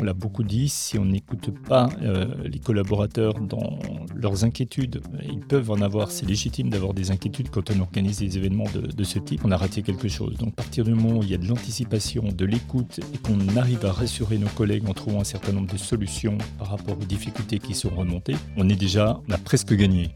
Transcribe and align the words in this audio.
on 0.00 0.04
l'a 0.04 0.12
beaucoup 0.14 0.42
dit, 0.42 0.68
si 0.68 0.98
on 0.98 1.04
n'écoute 1.04 1.50
pas 1.68 1.88
euh, 2.02 2.26
les 2.44 2.58
collaborateurs 2.58 3.34
dans 3.34 3.78
leurs 4.14 4.44
inquiétudes, 4.44 5.02
ils 5.22 5.40
peuvent 5.40 5.70
en 5.70 5.80
avoir, 5.80 6.10
c'est 6.10 6.26
légitime 6.26 6.70
d'avoir 6.70 6.94
des 6.94 7.10
inquiétudes 7.10 7.50
quand 7.50 7.70
on 7.70 7.80
organise 7.80 8.18
des 8.18 8.38
événements 8.38 8.70
de, 8.74 8.80
de, 8.80 9.04
ce 9.04 9.18
type, 9.18 9.42
on 9.44 9.50
a 9.50 9.56
raté 9.56 9.82
quelque 9.82 10.08
chose. 10.08 10.36
Donc 10.38 10.50
à 10.50 10.62
partir 10.62 10.84
du 10.84 10.94
moment 10.94 11.18
où 11.18 11.22
il 11.22 11.30
y 11.30 11.34
a 11.34 11.38
de 11.38 11.46
l'anticipation, 11.46 12.22
de 12.22 12.44
l'écoute 12.44 13.00
et 13.14 13.18
qu'on 13.18 13.56
arrive 13.56 13.84
à 13.84 13.92
rassurer 13.92 14.38
nos 14.38 14.48
collègues 14.48 14.88
en 14.88 14.94
trouvant 14.94 15.20
un 15.20 15.24
certain 15.24 15.52
nombre 15.52 15.72
de 15.72 15.78
solutions 15.78 16.38
par 16.58 16.68
rapport 16.68 16.96
aux 16.98 17.04
difficultés 17.04 17.58
qui 17.58 17.74
sont 17.74 17.90
remontées, 17.90 18.36
on 18.56 18.68
est 18.68 18.76
déjà, 18.76 19.20
on 19.28 19.32
a 19.32 19.38
presque 19.38 19.74
gagné. 19.74 20.10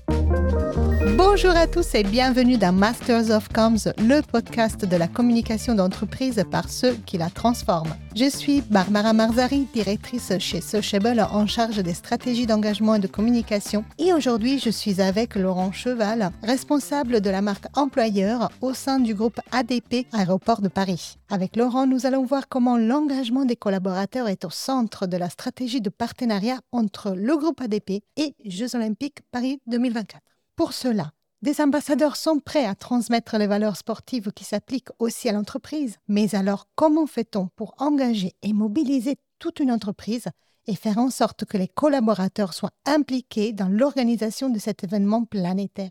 Bonjour 1.27 1.57
à 1.57 1.67
tous 1.67 1.95
et 1.95 2.03
bienvenue 2.03 2.59
dans 2.59 2.75
Masters 2.75 3.31
of 3.31 3.49
Comms, 3.49 3.91
le 3.99 4.21
podcast 4.21 4.85
de 4.85 4.95
la 4.95 5.09
communication 5.09 5.75
d'entreprise 5.75 6.45
par 6.51 6.69
ceux 6.69 6.93
qui 7.07 7.17
la 7.17 7.31
transforment. 7.31 7.97
Je 8.15 8.29
suis 8.29 8.61
Barbara 8.61 9.15
Marzari, 9.15 9.67
directrice 9.73 10.39
chez 10.39 10.61
Sociable 10.61 11.27
en 11.33 11.47
charge 11.47 11.79
des 11.79 11.95
stratégies 11.95 12.47
d'engagement 12.47 12.97
et 12.97 12.99
de 12.99 13.07
communication. 13.07 13.87
Et 13.99 14.13
aujourd'hui, 14.13 14.59
je 14.59 14.69
suis 14.69 15.01
avec 15.01 15.35
Laurent 15.35 15.73
Cheval, 15.73 16.31
responsable 16.43 17.23
de 17.23 17.31
la 17.31 17.41
marque 17.41 17.67
employeur 17.75 18.51
au 18.61 18.75
sein 18.75 19.01
du 19.01 19.15
groupe 19.15 19.41
ADP 19.51 20.07
Aéroport 20.13 20.61
de 20.61 20.69
Paris. 20.69 21.17
Avec 21.31 21.57
Laurent, 21.57 21.87
nous 21.87 22.05
allons 22.05 22.27
voir 22.27 22.51
comment 22.51 22.77
l'engagement 22.77 23.47
des 23.47 23.57
collaborateurs 23.57 24.29
est 24.29 24.45
au 24.45 24.51
centre 24.51 25.07
de 25.07 25.17
la 25.17 25.31
stratégie 25.31 25.81
de 25.81 25.91
partenariat 25.91 26.61
entre 26.71 27.13
le 27.17 27.35
groupe 27.39 27.63
ADP 27.63 28.05
et 28.19 28.35
Jeux 28.45 28.77
Olympiques 28.77 29.23
Paris 29.33 29.59
2024. 29.67 30.34
Pour 30.57 30.73
cela, 30.73 31.11
des 31.43 31.61
ambassadeurs 31.61 32.17
sont 32.17 32.39
prêts 32.39 32.65
à 32.65 32.77
transmettre 32.77 33.37
les 33.39 33.49
valeurs 33.49 33.77
sportives 33.77 34.31
qui 34.33 34.45
s'appliquent 34.45 34.93
aussi 35.01 35.29
à 35.29 35.33
l'entreprise. 35.33 35.97
Mais 36.07 36.37
alors, 36.37 36.69
comment 36.77 37.07
fait-on 37.07 37.49
pour 37.49 37.75
engager 37.79 38.35
et 38.43 38.53
mobiliser 38.53 39.17
toute 39.41 39.59
une 39.59 39.73
entreprise 39.73 40.29
et 40.67 40.77
faire 40.77 40.99
en 40.99 41.11
sorte 41.11 41.45
que 41.45 41.59
les 41.59 41.67
collaborateurs 41.67 42.55
soient 42.55 42.73
impliqués 42.87 43.53
dans 43.53 43.69
l'organisation 43.69 44.49
de 44.49 44.61
cet 44.61 44.85
événement 44.85 45.25
planétaire? 45.25 45.91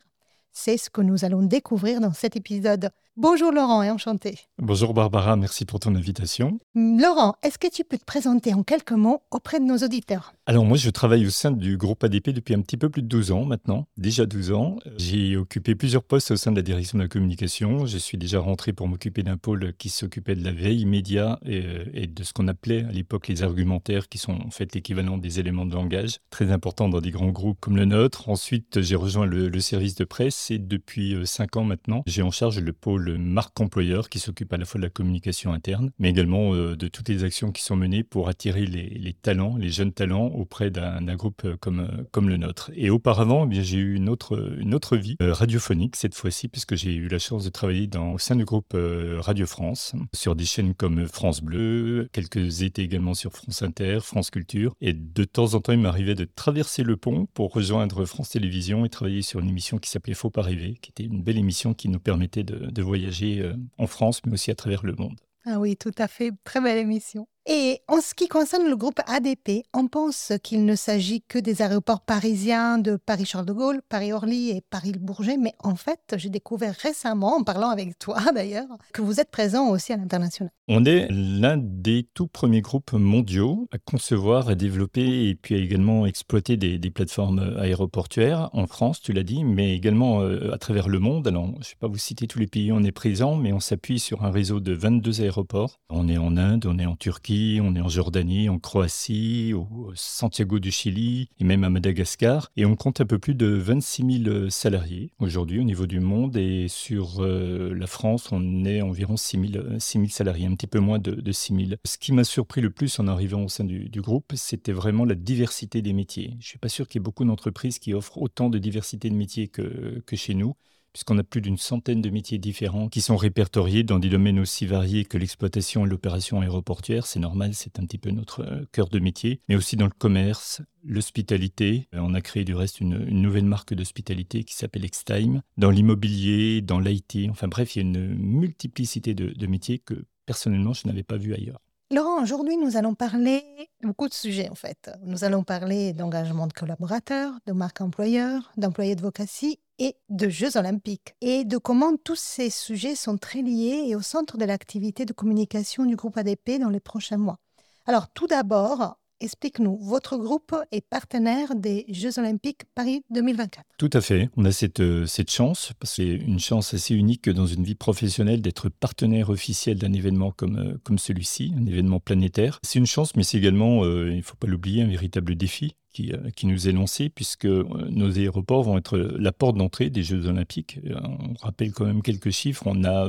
C'est 0.53 0.77
ce 0.77 0.89
que 0.89 1.01
nous 1.01 1.25
allons 1.25 1.43
découvrir 1.43 1.99
dans 1.99 2.13
cet 2.13 2.37
épisode. 2.37 2.89
Bonjour 3.15 3.51
Laurent 3.51 3.83
et 3.83 3.91
enchanté. 3.91 4.39
Bonjour 4.57 4.95
Barbara, 4.95 5.35
merci 5.35 5.65
pour 5.65 5.79
ton 5.79 5.93
invitation. 5.93 6.57
Laurent, 6.73 7.35
est-ce 7.43 7.59
que 7.59 7.67
tu 7.71 7.83
peux 7.83 7.99
te 7.99 8.05
présenter 8.05 8.55
en 8.55 8.63
quelques 8.63 8.91
mots 8.91 9.21
auprès 9.29 9.59
de 9.59 9.65
nos 9.65 9.77
auditeurs? 9.77 10.33
Alors 10.47 10.65
moi 10.65 10.77
je 10.77 10.89
travaille 10.89 11.27
au 11.27 11.29
sein 11.29 11.51
du 11.51 11.77
groupe 11.77 12.03
ADP 12.03 12.31
depuis 12.31 12.55
un 12.55 12.61
petit 12.61 12.75
peu 12.75 12.89
plus 12.89 13.03
de 13.03 13.07
12 13.07 13.31
ans 13.31 13.45
maintenant, 13.45 13.85
déjà 13.97 14.25
12 14.25 14.53
ans. 14.53 14.77
J'ai 14.97 15.37
occupé 15.37 15.75
plusieurs 15.75 16.01
postes 16.01 16.31
au 16.31 16.37
sein 16.37 16.49
de 16.49 16.55
la 16.55 16.63
direction 16.63 16.97
de 16.97 17.03
la 17.03 17.07
communication. 17.07 17.85
Je 17.85 17.99
suis 17.99 18.17
déjà 18.17 18.39
rentré 18.39 18.73
pour 18.73 18.87
m'occuper 18.87 19.21
d'un 19.21 19.37
pôle 19.37 19.73
qui 19.77 19.89
s'occupait 19.89 20.35
de 20.35 20.43
la 20.43 20.51
veille 20.51 20.85
média 20.85 21.39
et, 21.45 22.07
de 22.07 22.23
ce 22.23 22.33
qu'on 22.33 22.47
appelait 22.47 22.83
à 22.83 22.91
l'époque 22.91 23.27
les 23.27 23.43
argumentaires 23.43 24.09
qui 24.09 24.17
sont 24.17 24.33
en 24.33 24.49
fait 24.49 24.73
l'équivalent 24.73 25.19
des 25.19 25.39
éléments 25.39 25.67
de 25.67 25.75
langage, 25.75 26.17
très 26.31 26.51
importants 26.51 26.89
dans 26.89 26.99
des 26.99 27.11
grands 27.11 27.29
groupes 27.29 27.59
comme 27.59 27.77
le 27.77 27.85
nôtre. 27.85 28.27
Ensuite 28.27 28.81
j'ai 28.81 28.95
rejoint 28.95 29.27
le, 29.27 29.49
le 29.49 29.59
service 29.59 29.93
de 29.93 30.03
presse 30.03 30.49
et 30.49 30.57
depuis 30.57 31.15
5 31.23 31.57
ans 31.57 31.63
maintenant 31.63 32.01
j'ai 32.07 32.23
en 32.23 32.31
charge 32.31 32.57
le 32.57 32.73
pôle 32.73 33.02
le 33.03 33.17
marque 33.17 33.59
employeur 33.59 34.09
qui 34.09 34.19
s'occupe 34.19 34.51
à 34.53 34.57
la 34.57 34.65
fois 34.65 34.79
de 34.79 34.85
la 34.85 34.89
communication 34.89 35.53
interne, 35.53 35.91
mais 35.99 36.09
également 36.09 36.53
euh, 36.53 36.75
de 36.75 36.87
toutes 36.87 37.09
les 37.09 37.23
actions 37.23 37.51
qui 37.51 37.61
sont 37.61 37.75
menées 37.75 38.03
pour 38.03 38.29
attirer 38.29 38.65
les, 38.65 39.13
talents, 39.13 39.57
les 39.57 39.69
jeunes 39.69 39.93
talents 39.93 40.27
auprès 40.27 40.71
d'un 40.71 41.15
groupe 41.15 41.41
euh, 41.45 41.57
comme, 41.59 41.81
euh, 41.81 42.03
comme 42.11 42.29
le 42.29 42.37
nôtre. 42.37 42.71
Et 42.75 42.89
auparavant, 42.89 43.47
eh 43.51 43.61
j'ai 43.61 43.77
eu 43.77 43.95
une 43.95 44.09
autre, 44.09 44.57
une 44.59 44.73
autre 44.73 44.97
vie 44.97 45.15
radiophonique 45.19 45.95
cette 45.95 46.15
fois-ci, 46.15 46.47
puisque 46.47 46.75
j'ai 46.75 46.93
eu 46.93 47.07
la 47.07 47.19
chance 47.19 47.43
de 47.43 47.49
travailler 47.49 47.87
dans, 47.87 48.13
au 48.13 48.17
sein 48.17 48.35
du 48.35 48.45
groupe 48.45 48.75
Radio 49.19 49.45
France, 49.45 49.93
sur 50.13 50.35
des 50.35 50.45
chaînes 50.45 50.73
comme 50.73 51.05
France 51.07 51.41
Bleu, 51.41 52.07
quelques 52.11 52.61
étés 52.61 52.81
également 52.81 53.13
sur 53.13 53.31
France 53.31 53.61
Inter, 53.61 53.99
France 54.01 54.31
Culture. 54.31 54.73
Et 54.81 54.93
de 54.93 55.23
temps 55.23 55.53
en 55.53 55.59
temps, 55.59 55.73
il 55.73 55.79
m'arrivait 55.79 56.15
de 56.15 56.27
traverser 56.35 56.83
le 56.83 56.97
pont 56.97 57.27
pour 57.33 57.53
rejoindre 57.53 58.05
France 58.05 58.29
Télévisions 58.29 58.85
et 58.85 58.89
travailler 58.89 59.21
sur 59.21 59.39
une 59.39 59.49
émission 59.49 59.77
qui 59.77 59.89
s'appelait 59.89 60.13
Faut 60.13 60.29
pas 60.29 60.41
rêver, 60.41 60.77
qui 60.81 60.91
était 60.91 61.03
une 61.03 61.21
belle 61.21 61.37
émission 61.37 61.73
qui 61.73 61.89
nous 61.89 61.99
permettait 61.99 62.43
de, 62.43 62.71
de 62.71 62.81
voyager 62.93 63.41
euh, 63.41 63.55
en 63.79 63.87
France, 63.87 64.21
mais 64.25 64.33
aussi 64.33 64.51
à 64.51 64.55
travers 64.55 64.85
le 64.85 64.93
monde. 64.93 65.19
Ah 65.45 65.59
oui, 65.59 65.75
tout 65.75 65.91
à 65.97 66.07
fait. 66.07 66.31
Très 66.43 66.61
belle 66.61 66.77
émission. 66.77 67.27
Et 67.45 67.81
en 67.89 67.99
ce 67.99 68.13
qui 68.13 68.29
concerne 68.29 68.69
le 68.69 68.77
groupe 68.77 69.01
ADP, 69.05 69.63
on 69.73 69.87
pense 69.87 70.31
qu'il 70.43 70.63
ne 70.63 70.75
s'agit 70.75 71.21
que 71.21 71.37
des 71.37 71.61
aéroports 71.61 71.99
parisiens 71.99 72.77
de 72.77 72.95
Paris-Charles 72.95 73.45
de 73.45 73.51
Gaulle, 73.51 73.81
Paris-Orly 73.89 74.51
et 74.51 74.61
Paris-Le-Bourget, 74.69 75.35
mais 75.35 75.53
en 75.59 75.75
fait, 75.75 76.15
j'ai 76.15 76.29
découvert 76.29 76.73
récemment, 76.73 77.35
en 77.35 77.43
parlant 77.43 77.69
avec 77.69 77.99
toi 77.99 78.19
d'ailleurs, 78.33 78.67
que 78.93 79.01
vous 79.01 79.19
êtes 79.19 79.29
présent 79.29 79.67
aussi 79.69 79.91
à 79.91 79.97
l'international. 79.97 80.51
On 80.69 80.85
est 80.85 81.07
l'un 81.11 81.57
des 81.57 82.07
tout 82.13 82.27
premiers 82.27 82.61
groupes 82.61 82.93
mondiaux 82.93 83.67
à 83.73 83.77
concevoir, 83.77 84.47
à 84.47 84.55
développer 84.55 85.27
et 85.27 85.35
puis 85.35 85.55
à 85.55 85.57
également 85.57 86.05
exploiter 86.05 86.55
des, 86.55 86.79
plateformes 86.91 87.57
aéroportuaires 87.59 88.49
en 88.53 88.67
France, 88.67 89.01
tu 89.01 89.13
l'as 89.13 89.23
dit, 89.23 89.43
mais 89.43 89.75
également 89.75 90.21
euh, 90.21 90.53
à 90.53 90.57
travers 90.57 90.87
le 90.87 90.99
monde. 90.99 91.27
Alors, 91.27 91.47
je 91.47 91.51
ne 91.51 91.57
vais 91.57 91.77
pas 91.79 91.87
vous 91.87 91.97
citer 91.97 92.27
tous 92.27 92.39
les 92.39 92.47
pays 92.47 92.71
où 92.71 92.75
on 92.75 92.83
est 92.83 92.91
présent, 92.91 93.35
mais 93.35 93.51
on 93.51 93.59
s'appuie 93.59 93.99
sur 93.99 94.23
un 94.23 94.31
réseau 94.31 94.59
de 94.59 94.73
22 94.73 95.21
aéroports. 95.21 95.79
On 95.89 96.07
est 96.07 96.17
en 96.17 96.37
Inde, 96.37 96.65
on 96.67 96.77
est 96.77 96.85
en 96.85 96.95
Turquie, 96.95 97.32
on 97.61 97.75
est 97.75 97.81
en 97.81 97.89
Jordanie, 97.89 98.49
en 98.49 98.59
Croatie, 98.59 99.53
au 99.53 99.91
Santiago 99.95 100.59
du 100.59 100.71
Chili 100.71 101.29
et 101.39 101.43
même 101.43 101.63
à 101.63 101.69
Madagascar. 101.69 102.51
Et 102.57 102.65
on 102.65 102.75
compte 102.75 103.01
un 103.01 103.05
peu 103.05 103.19
plus 103.19 103.35
de 103.35 103.47
26 103.47 104.23
000 104.23 104.49
salariés 104.49 105.11
aujourd'hui 105.19 105.59
au 105.59 105.63
niveau 105.63 105.87
du 105.87 105.99
monde. 105.99 106.37
Et 106.37 106.67
sur 106.67 107.23
euh, 107.23 107.73
la 107.73 107.87
France, 107.87 108.29
on 108.31 108.65
est 108.65 108.81
environ 108.81 109.17
6 109.17 109.51
000, 109.79 110.09
salariés, 110.09 110.47
un 110.47 110.55
petit 110.55 110.67
peu 110.67 110.79
moins 110.79 110.99
de, 110.99 111.31
6 111.31 111.55
000. 111.55 111.69
Ce 111.85 111.97
qui 111.97 112.11
m'a 112.11 112.23
surpris 112.23 112.61
le 112.61 112.69
plus 112.69 112.99
en 112.99 113.07
arrivant 113.07 113.43
au 113.43 113.49
sein 113.49 113.63
du, 113.63 113.89
groupe, 114.01 114.33
c'était 114.35 114.73
vraiment 114.73 115.05
la 115.05 115.15
diversité 115.15 115.81
des 115.81 115.93
métiers. 115.93 116.31
Je 116.39 116.45
ne 116.45 116.49
suis 116.49 116.57
pas 116.59 116.69
sûr 116.69 116.87
qu'il 116.87 116.99
y 116.99 117.01
ait 117.01 117.03
beaucoup 117.03 117.23
d'entreprises 117.23 117.79
qui 117.79 117.93
offrent 117.93 118.21
autant 118.21 118.49
de 118.49 118.57
diversité 118.57 119.09
de 119.09 119.15
métiers 119.15 119.47
que, 119.47 120.01
que 120.05 120.15
chez 120.15 120.33
nous 120.33 120.55
puisqu'on 120.93 121.17
a 121.17 121.23
plus 121.23 121.41
d'une 121.41 121.57
centaine 121.57 122.01
de 122.01 122.09
métiers 122.09 122.37
différents 122.37 122.87
qui 122.87 123.01
sont 123.01 123.17
répertoriés 123.17 123.83
dans 123.83 123.99
des 123.99 124.09
domaines 124.09 124.39
aussi 124.39 124.65
variés 124.65 125.05
que 125.05 125.17
l'exploitation 125.17 125.85
et 125.85 125.89
l'opération 125.89 126.41
aéroportuaire. 126.41 127.07
C'est 127.07 127.19
normal, 127.19 127.53
c'est 127.53 127.79
un 127.79 127.85
petit 127.85 127.97
peu 127.97 128.11
notre 128.11 128.41
euh, 128.41 128.65
cœur 128.71 128.87
de 128.87 128.99
métier, 128.99 129.41
mais 129.49 129.55
aussi 129.55 129.75
dans 129.75 129.85
le 129.85 129.91
commerce, 129.97 130.61
l'hospitalité. 130.83 131.87
Euh, 131.95 131.99
on 132.01 132.13
a 132.13 132.21
créé 132.21 132.45
du 132.45 132.53
reste 132.53 132.79
une, 132.79 133.03
nouvelle 133.09 133.45
marque 133.45 133.73
d'hospitalité 133.73 134.43
qui 134.43 134.53
s'appelle 134.53 134.85
Xtime, 134.85 135.41
dans 135.57 135.71
l'immobilier, 135.71 136.61
dans 136.61 136.79
l'IT. 136.79 137.29
Enfin 137.29 137.47
bref, 137.47 137.75
il 137.75 137.79
y 137.79 137.81
a 137.81 137.87
une 137.87 138.15
multiplicité 138.15 139.13
de, 139.13 139.29
de 139.29 139.47
métiers 139.47 139.79
que 139.79 140.05
personnellement 140.25 140.73
je 140.73 140.87
n'avais 140.87 141.03
pas 141.03 141.17
vu 141.17 141.33
ailleurs. 141.33 141.59
Laurent, 141.93 142.23
aujourd'hui, 142.23 142.57
nous 142.57 142.75
allons 142.75 142.95
parler 142.95 143.43
beaucoup 143.83 144.09
de 144.09 144.15
sujets, 144.15 144.49
en 144.49 144.55
fait. 144.55 144.89
Nous 145.03 145.25
allons 145.25 145.43
parler 145.43 145.93
d'engagement 145.93 146.47
de 146.47 146.53
collaborateurs, 146.53 147.33
de 147.45 147.53
marque 147.53 147.81
employeur, 147.81 148.51
d'employés 148.57 148.95
de 148.95 149.01
vocatie 149.03 149.59
et 149.77 149.95
de 150.09 150.27
Jeux 150.27 150.57
olympiques, 150.57 151.13
et 151.21 151.45
de 151.45 151.59
comment 151.59 151.95
tous 152.03 152.15
ces 152.15 152.49
sujets 152.49 152.95
sont 152.95 153.19
très 153.19 153.43
liés 153.43 153.83
et 153.85 153.95
au 153.95 154.01
centre 154.01 154.39
de 154.39 154.45
l'activité 154.45 155.05
de 155.05 155.13
communication 155.13 155.85
du 155.85 155.95
groupe 155.95 156.17
ADP 156.17 156.57
dans 156.59 156.69
les 156.69 156.79
prochains 156.79 157.17
mois. 157.17 157.37
Alors, 157.85 158.07
tout 158.09 158.25
d'abord, 158.25 158.97
explique-nous, 159.23 159.77
votre 159.77 160.17
groupe 160.17 160.55
est 160.71 160.85
partenaire 160.85 161.55
des 161.55 161.85
Jeux 161.89 162.19
Olympiques 162.19 162.63
Paris 162.75 163.03
2024. 163.09 163.63
Tout 163.77 163.89
à 163.93 164.01
fait. 164.01 164.29
On 164.35 164.45
a 164.45 164.51
cette, 164.51 164.81
euh, 164.81 165.05
cette 165.05 165.31
chance, 165.31 165.71
c'est 165.83 166.07
une 166.07 166.39
chance 166.39 166.73
assez 166.73 166.93
unique 166.93 167.29
dans 167.29 167.47
une 167.47 167.63
vie 167.63 167.75
professionnelle 167.75 168.41
d'être 168.41 168.69
partenaire 168.69 169.29
officiel 169.29 169.77
d'un 169.77 169.93
événement 169.93 170.31
comme, 170.31 170.57
euh, 170.57 170.97
celui-ci, 170.97 171.53
un 171.57 171.65
événement 171.65 171.99
planétaire. 171.99 172.59
C'est 172.63 172.79
une 172.79 172.85
chance, 172.85 173.15
mais 173.15 173.23
c'est 173.23 173.37
également, 173.37 173.83
euh, 173.83 174.09
il 174.11 174.17
ne 174.17 174.21
faut 174.21 174.35
pas 174.35 174.47
l'oublier, 174.47 174.83
un 174.83 174.87
véritable 174.87 175.35
défi. 175.35 175.75
Qui, 175.93 176.47
nous 176.47 176.67
est 176.67 176.71
lancé, 176.71 177.09
puisque 177.09 177.45
nos 177.45 178.17
aéroports 178.17 178.63
vont 178.63 178.79
être 178.79 178.97
la 178.97 179.31
porte 179.31 179.57
d'entrée 179.57 179.91
des 179.91 180.01
Jeux 180.01 180.25
olympiques. 180.25 180.79
On 180.89 181.35
rappelle 181.39 181.71
quand 181.71 181.85
même 181.85 182.01
quelques 182.01 182.31
chiffres. 182.31 182.63
On 182.65 182.83
a 182.83 183.07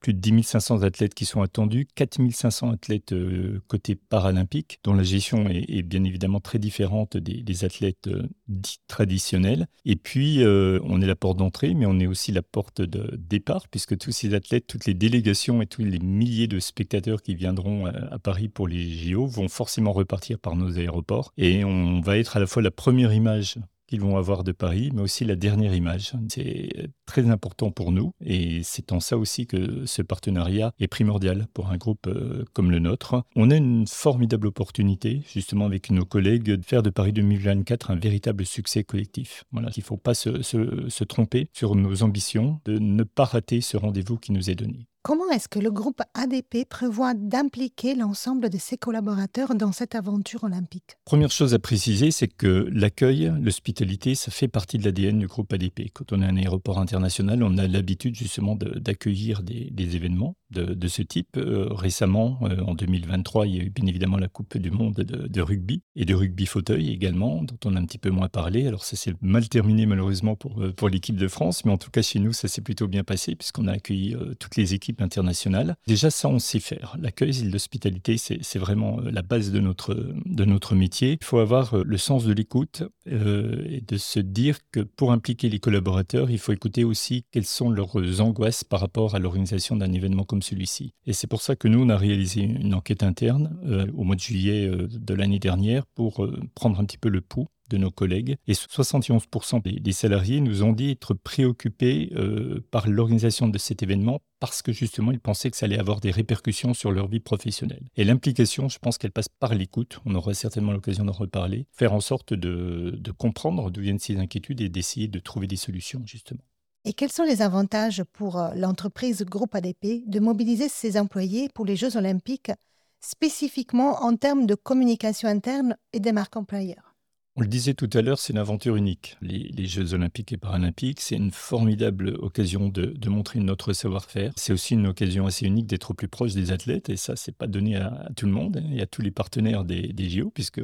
plus 0.00 0.14
de 0.14 0.18
10 0.18 0.42
500 0.42 0.82
athlètes 0.82 1.14
qui 1.14 1.24
sont 1.24 1.42
attendus, 1.42 1.86
4 1.94 2.30
500 2.32 2.72
athlètes 2.72 3.12
euh, 3.12 3.60
côté 3.68 3.94
paralympique, 3.94 4.80
dont 4.82 4.94
la 4.94 5.02
gestion 5.02 5.48
est, 5.48 5.82
bien 5.82 6.04
évidemment 6.04 6.40
très 6.40 6.58
différente 6.58 7.16
des, 7.16 7.64
athlètes 7.64 8.08
euh, 8.08 8.22
dits 8.48 8.80
traditionnels. 8.88 9.66
Et 9.84 9.96
puis, 9.96 10.42
euh, 10.42 10.80
on 10.84 11.00
est 11.02 11.06
la 11.06 11.16
porte 11.16 11.36
d'entrée, 11.36 11.74
mais 11.74 11.86
on 11.86 11.98
est 11.98 12.06
aussi 12.06 12.32
la 12.32 12.42
porte 12.42 12.80
de 12.80 13.16
départ, 13.16 13.68
puisque 13.68 13.96
tous 13.98 14.12
ces 14.12 14.34
athlètes, 14.34 14.66
toutes 14.66 14.86
les 14.86 14.94
délégations 14.94 15.60
et 15.62 15.66
tous 15.66 15.84
les 15.84 15.98
milliers 15.98 16.48
de 16.48 16.58
spectateurs 16.58 17.22
qui 17.22 17.34
viendront 17.34 17.86
à 17.86 18.18
Paris 18.18 18.48
pour 18.48 18.66
les 18.66 18.90
JO 18.90 19.26
vont 19.26 19.48
forcément 19.48 19.92
repartir 19.92 20.38
par 20.38 20.56
nos 20.56 20.78
aéroports. 20.78 21.32
Et 21.36 21.64
on 21.64 22.00
va 22.00 22.18
être 22.18 22.36
à 22.36 22.40
la 22.40 22.46
fois 22.46 22.62
la 22.62 22.70
première 22.70 23.12
image 23.12 23.58
qu'ils 23.90 24.00
vont 24.00 24.16
avoir 24.16 24.44
de 24.44 24.52
Paris, 24.52 24.90
mais 24.94 25.02
aussi 25.02 25.24
la 25.24 25.36
dernière 25.36 25.74
image. 25.74 26.12
C'est 26.28 26.90
très 27.06 27.28
important 27.28 27.72
pour 27.72 27.90
nous 27.90 28.12
et 28.24 28.62
c'est 28.62 28.92
en 28.92 29.00
ça 29.00 29.18
aussi 29.18 29.46
que 29.46 29.84
ce 29.84 30.00
partenariat 30.00 30.72
est 30.78 30.86
primordial 30.86 31.48
pour 31.52 31.70
un 31.70 31.76
groupe 31.76 32.06
euh, 32.06 32.44
comme 32.52 32.70
le 32.70 32.78
nôtre. 32.78 33.24
On 33.34 33.50
a 33.50 33.56
une 33.56 33.86
formidable 33.86 34.46
opportunité, 34.46 35.22
justement 35.32 35.66
avec 35.66 35.90
nos 35.90 36.04
collègues, 36.04 36.44
de 36.44 36.64
faire 36.64 36.84
de 36.84 36.90
Paris 36.90 37.12
2024 37.12 37.90
un 37.90 37.96
véritable 37.96 38.46
succès 38.46 38.84
collectif. 38.84 39.44
Voilà, 39.50 39.70
il 39.76 39.80
ne 39.80 39.84
faut 39.84 39.96
pas 39.96 40.14
se, 40.14 40.40
se 40.42 41.04
tromper 41.04 41.48
sur 41.52 41.74
nos 41.74 42.04
ambitions, 42.04 42.60
de 42.64 42.78
ne 42.78 43.02
pas 43.02 43.24
rater 43.24 43.60
ce 43.60 43.76
rendez-vous 43.76 44.18
qui 44.18 44.32
nous 44.32 44.50
est 44.50 44.54
donné. 44.54 44.86
Comment 45.02 45.30
est-ce 45.30 45.48
que 45.48 45.58
le 45.58 45.70
groupe 45.70 46.02
ADP 46.12 46.68
prévoit 46.68 47.14
d'impliquer 47.14 47.94
l'ensemble 47.94 48.50
de 48.50 48.58
ses 48.58 48.76
collaborateurs 48.76 49.54
dans 49.54 49.72
cette 49.72 49.94
aventure 49.94 50.44
olympique? 50.44 50.98
Première 51.06 51.30
chose 51.30 51.54
à 51.54 51.58
préciser, 51.58 52.10
c'est 52.10 52.28
que 52.28 52.68
l'accueil, 52.70 53.32
l'hospitalité, 53.40 54.14
ça 54.14 54.30
fait 54.30 54.46
partie 54.46 54.76
de 54.76 54.84
l'ADN 54.84 55.18
du 55.18 55.26
groupe 55.26 55.50
ADP. 55.54 55.90
Quand 55.94 56.12
on 56.12 56.20
est 56.20 56.26
un 56.26 56.36
aéroport 56.36 56.78
international, 56.78 57.42
on 57.42 57.56
a 57.56 57.66
l'habitude 57.66 58.14
justement 58.14 58.56
d'accueillir 58.56 59.42
des, 59.42 59.96
événements 59.96 60.36
de, 60.50 60.88
ce 60.88 61.00
type. 61.00 61.38
Euh, 61.38 61.68
récemment, 61.70 62.38
euh, 62.42 62.60
en 62.60 62.74
2023, 62.74 63.46
il 63.46 63.56
y 63.56 63.60
a 63.60 63.62
eu 63.62 63.70
bien 63.70 63.86
évidemment 63.86 64.18
la 64.18 64.28
Coupe 64.28 64.58
du 64.58 64.70
Monde 64.70 64.96
de, 64.96 65.40
rugby 65.40 65.82
et 65.96 66.04
de 66.04 66.14
rugby 66.14 66.44
fauteuil 66.44 66.90
également, 66.90 67.42
dont 67.42 67.58
on 67.64 67.74
a 67.74 67.80
un 67.80 67.86
petit 67.86 67.96
peu 67.96 68.10
moins 68.10 68.28
parlé. 68.28 68.66
Alors 68.66 68.84
ça 68.84 68.96
s'est 68.96 69.14
mal 69.22 69.48
terminé 69.48 69.86
malheureusement 69.86 70.36
pour, 70.36 70.62
euh, 70.62 70.74
pour 70.74 70.90
l'équipe 70.90 71.16
de 71.16 71.26
France, 71.26 71.64
mais 71.64 71.72
en 71.72 71.78
tout 71.78 71.90
cas 71.90 72.02
chez 72.02 72.18
nous, 72.18 72.34
ça 72.34 72.48
s'est 72.48 72.60
plutôt 72.60 72.86
bien 72.86 73.02
passé 73.02 73.34
puisqu'on 73.34 73.66
a 73.66 73.72
accueilli 73.72 74.14
toutes 74.38 74.56
les 74.56 74.74
équipes 74.74 74.89
internationale. 74.98 75.76
Déjà, 75.86 76.10
ça, 76.10 76.28
on 76.28 76.38
sait 76.38 76.60
faire. 76.60 76.96
L'accueil 76.98 77.40
et 77.40 77.44
l'hospitalité, 77.44 78.16
c'est 78.18 78.58
vraiment 78.58 79.00
euh, 79.00 79.10
la 79.10 79.22
base 79.22 79.50
de 79.50 79.60
notre, 79.60 79.94
de 79.94 80.44
notre 80.44 80.74
métier. 80.74 81.18
Il 81.20 81.24
faut 81.24 81.38
avoir 81.38 81.74
euh, 81.74 81.82
le 81.84 81.98
sens 81.98 82.24
de 82.24 82.32
l'écoute 82.32 82.82
euh, 83.08 83.64
et 83.68 83.80
de 83.80 83.96
se 83.96 84.20
dire 84.20 84.58
que 84.72 84.80
pour 84.80 85.12
impliquer 85.12 85.48
les 85.48 85.58
collaborateurs, 85.58 86.30
il 86.30 86.38
faut 86.38 86.52
écouter 86.52 86.84
aussi 86.84 87.24
quelles 87.30 87.46
sont 87.46 87.70
leurs 87.70 88.20
angoisses 88.20 88.64
par 88.64 88.80
rapport 88.80 89.14
à 89.14 89.18
l'organisation 89.18 89.76
d'un 89.76 89.92
événement 89.92 90.24
comme 90.24 90.42
celui-ci. 90.42 90.94
Et 91.06 91.12
c'est 91.12 91.26
pour 91.26 91.42
ça 91.42 91.56
que 91.56 91.68
nous, 91.68 91.82
on 91.82 91.88
a 91.88 91.96
réalisé 91.96 92.40
une 92.42 92.74
enquête 92.74 93.02
interne 93.02 93.56
au 93.94 94.04
mois 94.04 94.16
de 94.16 94.20
juillet 94.20 94.68
de 94.68 95.14
l'année 95.14 95.38
dernière 95.38 95.86
pour 95.86 96.26
prendre 96.54 96.78
un 96.80 96.84
petit 96.84 96.98
peu 96.98 97.08
le 97.08 97.20
pouls 97.20 97.48
de 97.70 97.78
nos 97.78 97.90
collègues. 97.90 98.36
Et 98.46 98.52
71% 98.52 99.80
des, 99.80 99.92
salariés 99.92 100.40
nous 100.40 100.62
ont 100.62 100.72
dit 100.72 100.90
être 100.90 101.14
préoccupés 101.14 102.10
euh, 102.16 102.60
par 102.70 102.88
l'organisation 102.88 103.48
de 103.48 103.58
cet 103.58 103.82
événement 103.82 104.20
parce 104.40 104.62
que 104.62 104.72
justement, 104.72 105.12
ils 105.12 105.20
pensaient 105.20 105.50
que 105.50 105.56
ça 105.56 105.66
allait 105.66 105.78
avoir 105.78 106.00
des 106.00 106.10
répercussions 106.10 106.74
sur 106.74 106.90
leur 106.90 107.08
vie 107.08 107.20
professionnelle. 107.20 107.86
Et 107.96 108.04
l'implication, 108.04 108.68
je 108.68 108.78
pense 108.78 108.98
qu'elle 108.98 109.12
passe 109.12 109.28
par 109.28 109.54
l'écoute. 109.54 110.00
On 110.06 110.14
aura 110.14 110.34
certainement 110.34 110.72
l'occasion 110.72 111.04
d'en 111.04 111.12
reparler. 111.12 111.66
Faire 111.72 111.92
en 111.92 112.00
sorte 112.00 112.32
de, 112.32 112.98
de 112.98 113.10
comprendre 113.12 113.70
d'où 113.70 113.82
viennent 113.82 113.98
ces 113.98 114.16
inquiétudes 114.16 114.62
et 114.62 114.68
d'essayer 114.68 115.08
de 115.08 115.18
trouver 115.18 115.46
des 115.46 115.56
solutions, 115.56 116.02
justement. 116.06 116.40
Et 116.84 116.94
quels 116.94 117.12
sont 117.12 117.24
les 117.24 117.42
avantages 117.42 118.02
pour 118.12 118.38
euh, 118.38 118.52
l'entreprise 118.54 119.22
Groupe 119.24 119.54
ADP 119.54 120.08
de 120.08 120.20
mobiliser 120.20 120.68
ses 120.68 120.98
employés 120.98 121.50
pour 121.54 121.66
les 121.66 121.76
Jeux 121.76 121.96
olympiques, 121.96 122.52
spécifiquement 123.00 124.02
en 124.02 124.16
termes 124.16 124.46
de 124.46 124.54
communication 124.54 125.28
interne 125.28 125.76
et 125.92 126.00
des 126.00 126.12
marques 126.12 126.36
employeurs? 126.36 126.89
On 127.36 127.42
le 127.42 127.46
disait 127.46 127.74
tout 127.74 127.88
à 127.94 128.02
l'heure, 128.02 128.18
c'est 128.18 128.32
une 128.32 128.38
aventure 128.38 128.76
unique. 128.76 129.16
Les, 129.22 129.66
Jeux 129.66 129.94
olympiques 129.94 130.32
et 130.32 130.36
paralympiques, 130.36 131.00
c'est 131.00 131.16
une 131.16 131.30
formidable 131.30 132.16
occasion 132.18 132.68
de, 132.68 132.94
montrer 133.08 133.40
notre 133.40 133.72
savoir-faire. 133.72 134.32
C'est 134.36 134.52
aussi 134.52 134.74
une 134.74 134.86
occasion 134.86 135.26
assez 135.26 135.46
unique 135.46 135.66
d'être 135.66 135.94
plus 135.94 136.08
proche 136.08 136.34
des 136.34 136.50
athlètes, 136.50 136.90
et 136.90 136.96
ça, 136.96 137.14
c'est 137.16 137.34
pas 137.34 137.46
donné 137.46 137.76
à, 137.76 138.08
tout 138.16 138.26
le 138.26 138.32
monde 138.32 138.62
et 138.72 138.82
à 138.82 138.86
tous 138.86 139.02
les 139.02 139.10
partenaires 139.10 139.64
des, 139.64 140.10
JO, 140.10 140.30
puisque 140.30 140.60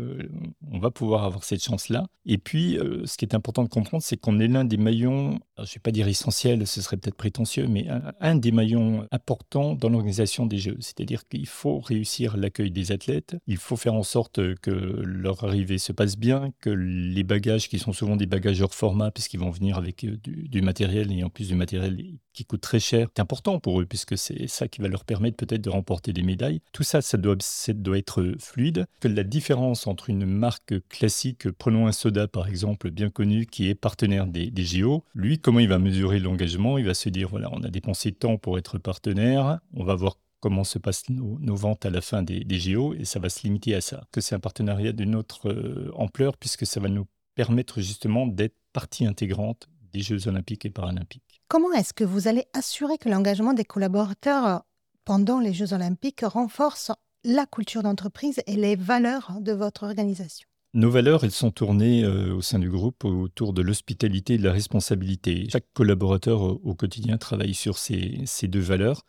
on 0.70 0.78
va 0.78 0.90
pouvoir 0.90 1.24
avoir 1.24 1.44
cette 1.44 1.62
chance-là. 1.62 2.06
Et 2.24 2.38
puis, 2.38 2.78
euh, 2.78 3.06
ce 3.06 3.16
qui 3.16 3.24
est 3.24 3.34
important 3.34 3.62
de 3.62 3.68
comprendre, 3.68 4.02
c'est 4.02 4.16
qu'on 4.16 4.40
est 4.40 4.48
l'un 4.48 4.64
des 4.64 4.76
maillons, 4.76 5.38
je 5.58 5.62
ne 5.62 5.74
vais 5.74 5.80
pas 5.80 5.90
dire 5.90 6.06
essentiel, 6.06 6.66
ce 6.66 6.82
serait 6.82 6.96
peut-être 6.96 7.16
prétentieux, 7.16 7.66
mais 7.66 7.86
un, 8.20 8.36
des 8.36 8.52
maillons 8.52 9.06
importants 9.10 9.74
dans 9.74 9.88
l'organisation 9.88 10.44
des 10.46 10.58
Jeux. 10.58 10.76
C'est-à-dire 10.80 11.26
qu'il 11.28 11.46
faut 11.46 11.80
réussir 11.80 12.36
l'accueil 12.36 12.70
des 12.70 12.92
athlètes, 12.92 13.36
il 13.46 13.56
faut 13.56 13.76
faire 13.76 13.94
en 13.94 14.02
sorte 14.02 14.54
que 14.56 14.70
leur 14.70 15.44
arrivée 15.44 15.78
se 15.78 15.92
passe 15.92 16.16
bien, 16.16 16.50
que 16.60 16.70
les 16.70 17.24
bagages, 17.24 17.68
qui 17.68 17.78
sont 17.78 17.92
souvent 17.92 18.16
des 18.16 18.26
bagages 18.26 18.60
hors 18.60 18.74
format, 18.74 19.10
puisqu'ils 19.10 19.40
vont 19.40 19.50
venir 19.50 19.78
avec 19.78 20.04
euh, 20.04 20.16
du, 20.22 20.60
matériel, 20.60 21.10
et 21.12 21.24
en 21.24 21.30
plus 21.30 21.48
du 21.48 21.54
matériel 21.54 21.98
qui 22.36 22.44
coûte 22.44 22.60
très 22.60 22.78
cher, 22.78 23.08
c'est 23.16 23.22
important 23.22 23.58
pour 23.58 23.80
eux, 23.80 23.86
puisque 23.86 24.16
c'est 24.16 24.46
ça 24.46 24.68
qui 24.68 24.80
va 24.80 24.88
leur 24.88 25.04
permettre 25.04 25.36
peut-être 25.36 25.62
de 25.62 25.70
remporter 25.70 26.12
des 26.12 26.22
médailles. 26.22 26.60
Tout 26.72 26.82
ça, 26.82 27.00
ça 27.00 27.16
doit, 27.16 27.36
ça 27.40 27.72
doit 27.72 27.98
être 27.98 28.34
fluide. 28.38 28.86
Que 29.00 29.08
la 29.08 29.24
différence 29.24 29.86
entre 29.86 30.10
une 30.10 30.26
marque 30.26 30.74
classique, 30.88 31.50
prenons 31.50 31.86
un 31.86 31.92
soda 31.92 32.28
par 32.28 32.46
exemple, 32.46 32.90
bien 32.90 33.10
connu, 33.10 33.46
qui 33.46 33.68
est 33.68 33.74
partenaire 33.74 34.26
des, 34.26 34.50
des 34.50 34.64
JO, 34.64 35.02
lui, 35.14 35.38
comment 35.38 35.60
il 35.60 35.68
va 35.68 35.78
mesurer 35.78 36.20
l'engagement? 36.20 36.78
Il 36.78 36.84
va 36.84 36.94
se 36.94 37.08
dire, 37.08 37.28
voilà, 37.28 37.48
on 37.52 37.62
a 37.62 37.70
dépensé 37.70 38.12
tant 38.12 38.36
pour 38.36 38.58
être 38.58 38.78
partenaire, 38.78 39.58
on 39.74 39.84
va 39.84 39.94
voir 39.94 40.18
comment 40.40 40.64
se 40.64 40.78
passent 40.78 41.08
nos, 41.08 41.56
ventes 41.56 41.86
à 41.86 41.90
la 41.90 42.02
fin 42.02 42.22
des, 42.22 42.44
des, 42.44 42.60
JO 42.60 42.94
et 42.94 43.06
ça 43.06 43.18
va 43.18 43.30
se 43.30 43.42
limiter 43.44 43.74
à 43.74 43.80
ça. 43.80 44.04
Que 44.12 44.20
c'est 44.20 44.34
un 44.34 44.40
partenariat 44.40 44.92
d'une 44.92 45.14
autre 45.14 45.48
euh, 45.48 45.90
ampleur 45.94 46.36
puisque 46.36 46.66
ça 46.66 46.80
va 46.80 46.88
nous 46.88 47.06
permettre 47.34 47.80
justement 47.80 48.26
d'être 48.26 48.54
partie 48.72 49.06
intégrante 49.06 49.68
des 49.92 50.02
Jeux 50.02 50.28
olympiques 50.28 50.66
et 50.66 50.70
paralympiques. 50.70 51.22
Comment 51.48 51.70
est-ce 51.74 51.94
que 51.94 52.02
vous 52.02 52.26
allez 52.26 52.46
assurer 52.54 52.98
que 52.98 53.08
l'engagement 53.08 53.52
des 53.52 53.64
collaborateurs 53.64 54.62
pendant 55.04 55.38
les 55.38 55.52
Jeux 55.52 55.74
olympiques 55.74 56.22
renforce 56.24 56.90
la 57.22 57.46
culture 57.46 57.84
d'entreprise 57.84 58.40
et 58.48 58.56
les 58.56 58.74
valeurs 58.74 59.30
de 59.40 59.52
votre 59.52 59.84
organisation? 59.84 60.48
Nos 60.74 60.90
valeurs, 60.90 61.22
elles 61.22 61.30
sont 61.30 61.52
tournées 61.52 62.02
euh, 62.02 62.34
au 62.34 62.42
sein 62.42 62.58
du 62.58 62.68
groupe 62.68 63.04
autour 63.04 63.52
de 63.52 63.62
l'hospitalité 63.62 64.34
et 64.34 64.38
de 64.38 64.42
la 64.42 64.50
responsabilité. 64.50 65.46
Chaque 65.48 65.72
collaborateur 65.72 66.42
au, 66.42 66.74
quotidien 66.74 67.16
travaille 67.16 67.54
sur 67.54 67.78
ces, 67.78 68.24
deux 68.42 68.58
valeurs. 68.58 69.02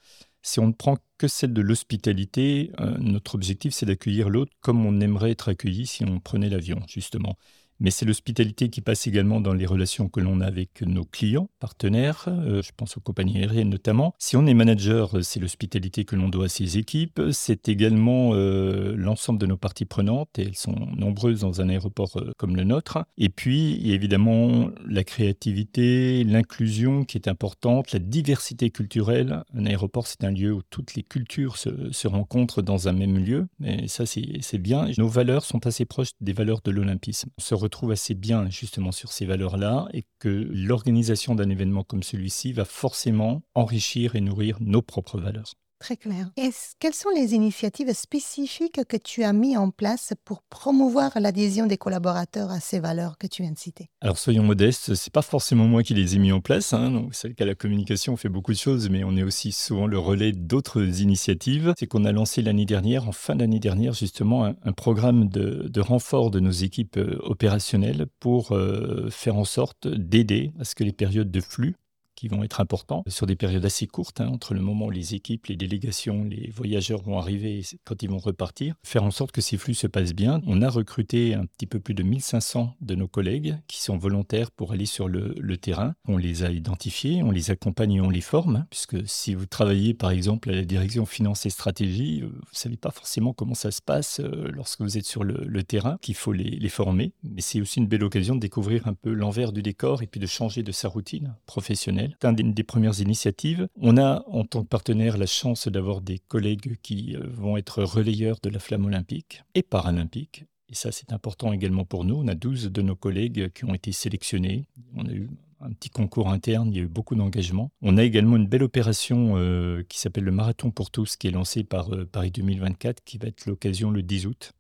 Si 0.44 0.60
on 0.60 0.68
ne 0.68 0.74
prend 0.74 0.98
que 1.18 1.28
celle 1.28 1.54
de 1.54 1.62
l'hospitalité, 1.62 2.72
euh, 2.80 2.96
notre 3.00 3.34
objectif, 3.34 3.74
c'est 3.74 3.88
d'accueillir 3.88 4.30
l'autre 4.30 4.52
comme 4.62 4.86
on 4.86 5.02
aimerait 5.02 5.32
être 5.32 5.50
accueilli 5.50 5.88
si 5.88 6.06
on 6.06 6.20
prenait 6.20 6.50
l'avion, 6.50 6.80
justement 6.88 7.36
mais 7.80 7.92
c'est 7.92 8.06
l'hospitalité 8.06 8.70
qui 8.70 8.82
passe 8.82 9.08
également 9.08 9.42
dans 9.42 9.54
les 9.54 9.66
relations 9.66 10.10
que 10.10 10.20
l'on 10.20 10.42
a 10.42 10.46
avec 10.46 10.82
nos 10.82 11.06
clients, 11.06 11.50
partenaires, 11.60 12.26
euh, 12.28 12.62
je 12.62 12.72
pense 12.76 12.98
aux 12.98 13.02
compagnies 13.02 13.38
aériennes 13.40 13.70
notamment. 13.70 14.14
Si 14.18 14.36
on 14.36 14.46
est 14.46 14.54
manager, 14.54 15.18
c'est 15.22 15.40
l'hospitalité 15.40 16.06
que 16.06 16.16
l'on 16.16 16.30
doit 16.30 16.46
à 16.46 16.50
ses 16.50 16.78
équipes, 16.78 17.22
c'est 17.32 17.70
également 17.70 18.32
euh, 18.34 18.96
l'ensemble 18.96 19.40
de 19.40 19.46
nos 19.46 19.58
parties 19.58 19.86
prenantes, 19.86 20.40
et 20.40 20.44
elles 20.44 20.56
sont 20.56 20.76
nombreuses 20.96 21.42
dans 21.42 21.62
un 21.62 21.70
aéroport 21.70 22.18
euh, 22.18 22.32
comme 22.38 22.56
le 22.56 22.64
nôtre. 22.64 23.00
Et 23.18 23.30
puis, 23.30 23.74
il 23.74 23.88
y 23.88 23.92
a 23.92 23.96
évidemment 23.96 24.70
la 24.88 25.04
créativité, 25.04 26.24
l'inclusion 26.24 27.04
qui 27.04 27.18
est 27.18 27.28
importante, 27.28 27.92
la 27.92 28.00
diversité 28.00 28.70
culturelle. 28.70 29.44
Un 29.54 29.66
aéroport, 29.66 30.08
c'est 30.08 30.24
un 30.24 30.32
lieu 30.32 30.54
où 30.54 30.62
toutes 30.70 30.96
les 30.96 31.04
cultures 31.04 31.58
se, 31.58 32.08
rencontrent 32.08 32.62
dans 32.62 32.88
un 32.88 32.94
même 32.94 33.18
lieu, 33.18 33.48
et 33.64 33.88
ça, 33.88 34.06
c'est 34.06 34.58
bien. 34.58 34.88
Nos 34.98 35.10
valeurs 35.10 35.44
sont 35.44 35.68
assez 35.68 35.84
proches 35.86 36.12
des 36.22 36.32
valeurs 36.32 36.62
de 36.64 36.72
l'olympisme. 36.72 37.30
Retrouve 37.68 37.92
assez 37.92 38.16
bien 38.16 38.50
justement 38.50 38.92
sur 38.92 39.12
ces 39.12 39.26
valeurs-là 39.26 39.88
et 39.94 40.06
que 40.20 40.48
l'organisation 40.52 41.36
d'un 41.36 41.50
événement 41.50 41.84
comme 41.84 42.04
celui-ci 42.04 42.54
va 42.54 42.66
forcément 42.66 43.44
enrichir 43.54 44.16
et 44.16 44.22
nourrir 44.22 44.58
nos 44.60 44.82
propres 44.82 45.20
valeurs. 45.20 45.54
Très 45.80 45.96
clair. 45.96 46.32
Quelles 46.80 46.94
sont 46.94 47.10
les 47.16 47.36
initiatives 47.36 47.94
spécifiques 47.94 48.84
que 48.88 48.98
tu 48.98 49.24
as 49.24 49.32
mis 49.32 49.58
en 49.58 49.70
place 49.70 50.14
pour 50.26 50.42
promouvoir 50.42 51.12
l'adhésion 51.20 51.68
des 51.68 51.78
collaborateurs 51.78 52.50
à 52.50 52.60
ces 52.60 52.80
valeurs 52.80 53.18
que 53.20 53.28
tu 53.28 53.44
viens 53.44 53.52
de 53.52 53.60
citer? 53.60 53.90
Alors 54.02 54.18
soyons 54.18 54.42
modestes, 54.42 54.96
c'est 54.96 55.14
pas 55.14 55.22
forcément 55.22 55.66
moi 55.66 55.84
qui 55.84 55.94
les 55.94 56.16
ai 56.16 56.20
mis 56.20 56.32
en 56.32 56.42
place. 56.42 56.74
Hein. 56.74 57.08
C'est 57.12 57.36
qu'à 57.36 57.46
la 57.46 57.54
communication, 57.54 58.14
on 58.14 58.18
fait 58.18 58.30
beaucoup 58.30 58.54
de 58.54 58.58
choses, 58.58 58.90
mais 58.90 59.04
on 59.04 59.16
est 59.16 59.24
aussi 59.24 59.52
souvent 59.52 59.86
le 59.86 60.00
relais 60.00 60.32
d'autres 60.32 61.02
initiatives. 61.02 61.74
C'est 61.78 61.88
qu'on 61.88 62.06
a 62.06 62.12
lancé 62.12 62.42
l'année 62.42 62.66
dernière, 62.66 63.08
en 63.08 63.12
fin 63.12 63.36
d'année 63.36 63.60
dernière, 63.60 63.94
justement, 63.94 64.46
un, 64.46 64.74
programme 64.74 65.30
de, 65.30 65.80
renfort 65.80 66.32
de 66.32 66.40
nos 66.40 66.52
équipes 66.52 66.98
euh, 66.98 67.20
opérationnelles 67.22 68.08
pour 68.20 68.52
euh, 68.52 69.10
faire 69.12 69.38
en 69.38 69.46
sorte 69.46 69.88
d'aider 69.88 70.52
à 70.60 70.64
ce 70.64 70.74
que 70.74 70.84
les 70.84 70.92
périodes 70.92 71.32
de 71.32 71.42
flux 71.42 71.76
qui 72.18 72.28
vont 72.28 72.44
être 72.44 72.60
importants 72.60 73.04
sur 73.08 73.28
des 73.28 73.36
périodes 73.36 73.64
assez 73.64 73.86
courtes, 73.86 74.20
hein, 74.20 74.28
entre 74.28 74.56
le 74.56 74.60
moment 74.60 74.88
où 74.88 74.92
les 74.92 75.14
équipes, 75.14 75.46
les 75.46 75.56
délégations, 75.56 76.24
les 76.24 76.50
voyageurs 76.50 77.02
vont 77.04 77.20
arriver 77.20 77.60
et 77.60 77.64
quand 77.86 78.02
ils 78.02 78.10
vont 78.10 78.18
repartir, 78.18 78.76
faire 78.84 79.04
en 79.04 79.12
sorte 79.12 79.32
que 79.32 79.40
ces 79.40 79.58
flux 79.58 79.76
se 79.76 79.86
passent 79.86 80.16
bien. 80.16 80.42
On 80.48 80.64
a 80.64 80.70
recruté 80.70 81.36
un 81.36 81.46
petit 81.46 81.68
peu 81.68 81.80
plus 81.80 81.94
de 81.94 82.02
1500 82.02 82.76
de 82.82 82.96
nos 82.96 83.08
collègues 83.08 83.58
qui 83.68 83.82
sont 83.82 83.98
volontaires 83.98 84.50
pour 84.50 84.72
aller 84.72 84.88
sur 84.88 85.08
le, 85.08 85.36
terrain. 85.58 85.96
On 86.08 86.18
les 86.18 86.44
a 86.44 86.52
identifiés, 86.52 87.24
on 87.24 87.32
les 87.32 87.50
accompagne 87.52 87.94
et 87.94 88.02
on 88.02 88.10
les 88.10 88.22
forme, 88.22 88.66
puisque 88.70 89.08
si 89.08 89.34
vous 89.34 89.46
travaillez 89.46 89.94
par 89.94 90.12
exemple 90.12 90.50
à 90.50 90.54
la 90.54 90.66
direction 90.66 91.06
finance 91.06 91.46
et 91.46 91.50
stratégie, 91.50 92.22
euh, 92.22 92.28
vous 92.28 92.36
ne 92.36 92.58
savez 92.58 92.78
pas 92.78 92.92
forcément 92.92 93.34
comment 93.34 93.56
ça 93.56 93.72
se 93.72 93.82
passe 93.82 94.20
euh, 94.20 94.50
lorsque 94.52 94.82
vous 94.82 94.98
êtes 94.98 95.06
sur 95.06 95.24
le, 95.24 95.64
terrain, 95.64 95.98
qu'il 96.02 96.16
faut 96.16 96.34
les 96.34 96.70
former. 96.70 97.12
Mais 97.24 97.42
c'est 97.42 97.60
aussi 97.60 97.80
une 97.80 97.88
belle 97.88 98.04
occasion 98.04 98.36
de 98.36 98.40
découvrir 98.40 98.88
un 98.88 98.94
peu 98.94 99.12
l'envers 99.12 99.52
du 99.52 99.62
décor 99.62 100.02
et 100.04 100.08
puis 100.08 100.20
de 100.20 100.28
changer 100.28 100.64
de 100.64 100.72
sa 100.72 100.88
routine 100.88 101.36
professionnelle 101.46 102.07
c'est 102.22 102.40
une 102.40 102.54
des 102.54 102.64
premières 102.64 103.00
initiatives. 103.00 103.68
On 103.80 103.98
a 103.98 104.24
en 104.28 104.44
tant 104.44 104.64
que 104.64 104.68
partenaire 104.68 105.18
la 105.18 105.26
chance 105.26 105.68
d'avoir 105.68 106.02
des 106.02 106.20
collègues 106.20 106.78
qui 106.82 107.16
euh, 107.16 107.22
vont 107.30 107.58
être 107.58 107.84
relayeurs 107.84 108.38
de 108.42 108.50
la 108.50 108.60
flamme 108.60 108.86
olympique 108.86 109.44
et 109.56 109.64
paralympique. 109.64 110.46
Et 110.70 110.76
ça, 110.76 110.92
c'est 110.92 111.14
important 111.14 111.54
également 111.54 111.86
pour 111.86 112.04
nous. 112.04 112.16
On 112.16 112.28
a 112.28 112.36
12 112.36 112.72
de 112.72 112.82
nos 112.82 112.96
collègues 112.96 113.52
qui 113.54 113.66
ont 113.66 113.74
été 113.74 113.92
sélectionnés. 113.92 114.68
On 114.96 115.06
a 115.06 115.12
eu 115.12 115.30
un 115.62 115.72
petit 115.72 115.90
concours 115.90 116.30
interne, 116.30 116.70
il 116.72 116.78
y 116.78 116.80
a 116.80 116.84
eu 116.84 116.88
beaucoup 116.88 117.16
d'engagement. 117.16 117.72
On 117.82 117.98
a 117.98 118.04
également 118.04 118.36
une 118.36 118.48
belle 118.48 118.64
opération 118.64 119.34
euh, 119.38 119.84
qui 119.90 120.00
s'appelle 120.00 120.24
le 120.24 120.32
Marathon 120.32 120.72
pour 120.72 120.92
tous, 120.92 121.16
qui 121.16 121.28
est 121.28 121.32
lancée 121.32 121.64
par 121.64 121.94
euh, 121.94 122.06
Paris 122.06 122.32
2024, 122.32 123.04
qui 123.04 123.18
va 123.18 123.28
être 123.28 123.46
l'occasion 123.46 123.90
le 123.90 124.04
10 124.04 124.28
août 124.28 124.54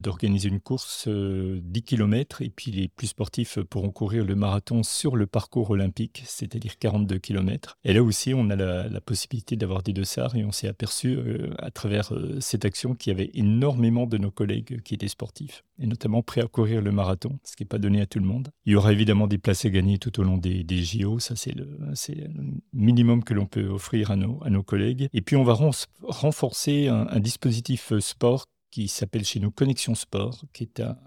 d'organiser 0.00 0.48
une 0.48 0.60
course 0.60 1.08
10 1.08 1.82
km 1.82 2.42
et 2.42 2.50
puis 2.50 2.70
les 2.70 2.88
plus 2.88 3.08
sportifs 3.08 3.58
pourront 3.60 3.90
courir 3.90 4.24
le 4.24 4.34
marathon 4.34 4.82
sur 4.82 5.16
le 5.16 5.26
parcours 5.26 5.70
olympique, 5.70 6.22
c'est-à-dire 6.26 6.78
42 6.78 7.18
km. 7.18 7.78
Et 7.84 7.92
là 7.92 8.02
aussi, 8.02 8.34
on 8.34 8.50
a 8.50 8.56
la, 8.56 9.00
possibilité 9.00 9.56
d'avoir 9.56 9.82
des 9.82 9.92
dossards 9.92 10.34
et 10.34 10.44
on 10.44 10.52
s'est 10.52 10.68
aperçu 10.68 11.18
à 11.58 11.70
travers 11.70 12.12
cette 12.40 12.64
action 12.64 12.94
qu'il 12.94 13.12
y 13.12 13.14
avait 13.14 13.30
énormément 13.34 14.06
de 14.06 14.16
nos 14.16 14.30
collègues 14.30 14.80
qui 14.82 14.94
étaient 14.94 15.08
sportifs 15.08 15.62
et 15.78 15.86
notamment 15.86 16.22
prêts 16.22 16.40
à 16.40 16.46
courir 16.46 16.80
le 16.80 16.92
marathon, 16.92 17.38
ce 17.44 17.56
qui 17.56 17.62
n'est 17.62 17.68
pas 17.68 17.78
donné 17.78 18.00
à 18.00 18.06
tout 18.06 18.18
le 18.18 18.26
monde. 18.26 18.50
Il 18.64 18.72
y 18.72 18.76
aura 18.76 18.92
évidemment 18.92 19.26
des 19.26 19.38
places 19.38 19.64
à 19.64 19.70
gagner 19.70 19.98
tout 19.98 20.20
au 20.20 20.22
long 20.22 20.38
des, 20.38 20.64
JO, 20.68 21.18
ça 21.18 21.34
c'est 21.36 21.54
le, 21.54 21.78
le, 21.78 22.34
minimum 22.72 23.24
que 23.24 23.34
l'on 23.34 23.46
peut 23.46 23.66
offrir 23.66 24.10
à 24.10 24.16
nos, 24.16 24.42
à 24.44 24.50
nos 24.50 24.62
collègues. 24.62 25.08
Et 25.12 25.20
puis 25.20 25.36
on 25.36 25.44
va 25.44 25.56
renforcer 26.02 26.88
un 26.88 27.20
dispositif 27.20 27.92
sport 28.00 28.46
qui 28.74 28.88
s'appelle 28.88 29.24
chez 29.24 29.38
nous 29.38 29.52
Connexion 29.52 29.94
Sport, 29.94 30.46
qui 30.52 30.64
est 30.64 30.80
un, 30.80 30.98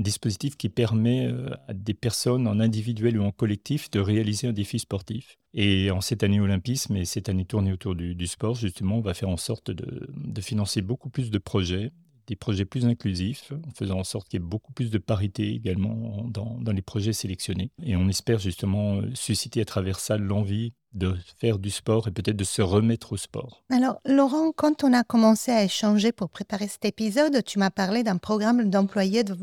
dispositif 0.00 0.56
qui 0.56 0.68
permet 0.68 1.26
euh, 1.26 1.50
à 1.68 1.74
des 1.74 1.94
personnes 1.94 2.48
en 2.48 2.58
individuel 2.58 3.20
ou 3.20 3.22
en 3.22 3.30
collectif 3.30 3.88
de 3.90 4.00
réaliser 4.00 4.48
un 4.48 4.52
défi 4.52 4.80
sportif. 4.80 5.38
Et 5.54 5.92
en 5.92 6.00
cette 6.00 6.24
année 6.24 6.40
olympisme 6.40 6.96
et 6.96 7.04
cette 7.04 7.28
année 7.28 7.44
tournée 7.44 7.72
autour 7.72 7.94
du, 7.94 8.26
sport, 8.26 8.56
justement, 8.56 8.96
on 8.96 9.00
va 9.00 9.14
faire 9.14 9.28
en 9.28 9.36
sorte 9.36 9.70
de, 9.70 10.40
financer 10.40 10.82
beaucoup 10.82 11.08
plus 11.08 11.30
de 11.30 11.38
projets, 11.38 11.92
des 12.26 12.36
projets 12.36 12.64
plus 12.64 12.86
inclusifs, 12.86 13.52
en 13.66 13.70
faisant 13.72 13.98
en 13.98 14.04
sorte 14.04 14.28
qu'il 14.28 14.40
y 14.40 14.42
ait 14.42 14.46
beaucoup 14.46 14.72
plus 14.72 14.90
de 14.90 14.98
parité 14.98 15.54
également 15.54 16.26
dans, 16.28 16.72
les 16.72 16.82
projets 16.82 17.12
sélectionnés. 17.12 17.70
Et 17.82 17.96
on 17.96 18.08
espère 18.08 18.38
justement 18.38 18.96
euh, 18.96 19.10
susciter 19.14 19.60
à 19.60 19.64
travers 19.64 20.00
ça 20.00 20.16
l'envie 20.16 20.72
de 20.94 21.16
faire 21.38 21.58
du 21.58 21.70
sport 21.70 22.08
et 22.08 22.10
peut-être 22.10 22.36
de 22.36 22.44
se 22.44 22.60
remettre 22.62 23.12
au 23.12 23.16
sport. 23.16 23.62
Alors, 23.70 23.98
Laurent, 24.04 24.52
quand 24.52 24.84
on 24.84 24.92
a 24.92 25.04
commencé 25.04 25.50
à 25.50 25.64
échanger 25.64 26.12
pour 26.12 26.28
préparer 26.28 26.68
cet 26.68 26.84
épisode, 26.84 27.42
tu 27.44 27.58
m'as 27.58 27.70
parlé 27.70 28.02
d'un 28.02 28.18
programme 28.18 28.68
d'employés 28.68 29.24
de 29.24 29.34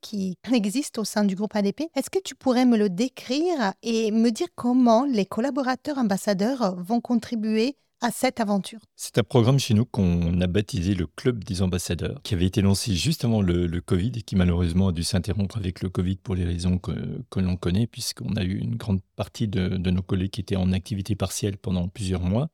qui 0.00 0.38
existe 0.52 0.98
au 0.98 1.04
sein 1.04 1.24
du 1.24 1.34
groupe 1.34 1.54
ADP. 1.54 1.82
Est-ce 1.94 2.10
que 2.10 2.18
tu 2.22 2.34
pourrais 2.34 2.64
me 2.64 2.76
le 2.76 2.88
décrire 2.88 3.72
et 3.82 4.10
me 4.10 4.30
dire 4.30 4.48
comment 4.54 5.04
les 5.04 5.26
collaborateurs 5.26 5.98
ambassadeurs 5.98 6.76
vont 6.76 7.00
contribuer 7.00 7.76
à 8.04 8.10
cette 8.10 8.38
aventure 8.38 8.80
C'est 8.96 9.16
un 9.16 9.22
programme 9.22 9.58
chez 9.58 9.72
nous 9.72 9.86
qu'on 9.86 10.38
a 10.42 10.46
baptisé 10.46 10.94
le 10.94 11.06
Club 11.06 11.42
des 11.42 11.62
ambassadeurs, 11.62 12.20
qui 12.22 12.34
avait 12.34 12.44
été 12.44 12.60
lancé 12.60 12.94
juste 12.94 13.24
avant 13.24 13.40
le, 13.40 13.80
Covid 13.80 14.12
et 14.16 14.20
qui 14.20 14.36
malheureusement 14.36 14.88
a 14.88 14.92
dû 14.92 15.02
s'interrompre 15.02 15.56
avec 15.56 15.80
le 15.80 15.88
Covid 15.88 16.16
pour 16.16 16.34
les 16.34 16.44
raisons 16.44 16.76
que, 16.78 16.92
l'on 17.40 17.56
connaît, 17.56 17.86
puisqu'on 17.86 18.36
a 18.36 18.44
eu 18.44 18.58
une 18.58 18.76
grande 18.76 19.00
partie 19.16 19.48
de, 19.48 19.68
de 19.68 19.90
nos 19.90 20.02
collègues 20.02 20.32
qui 20.32 20.42
étaient 20.42 20.56
en 20.56 20.72
activité 20.72 21.16
partielle 21.16 21.56
pendant 21.56 21.88
plusieurs 21.88 22.20
mois. 22.20 22.50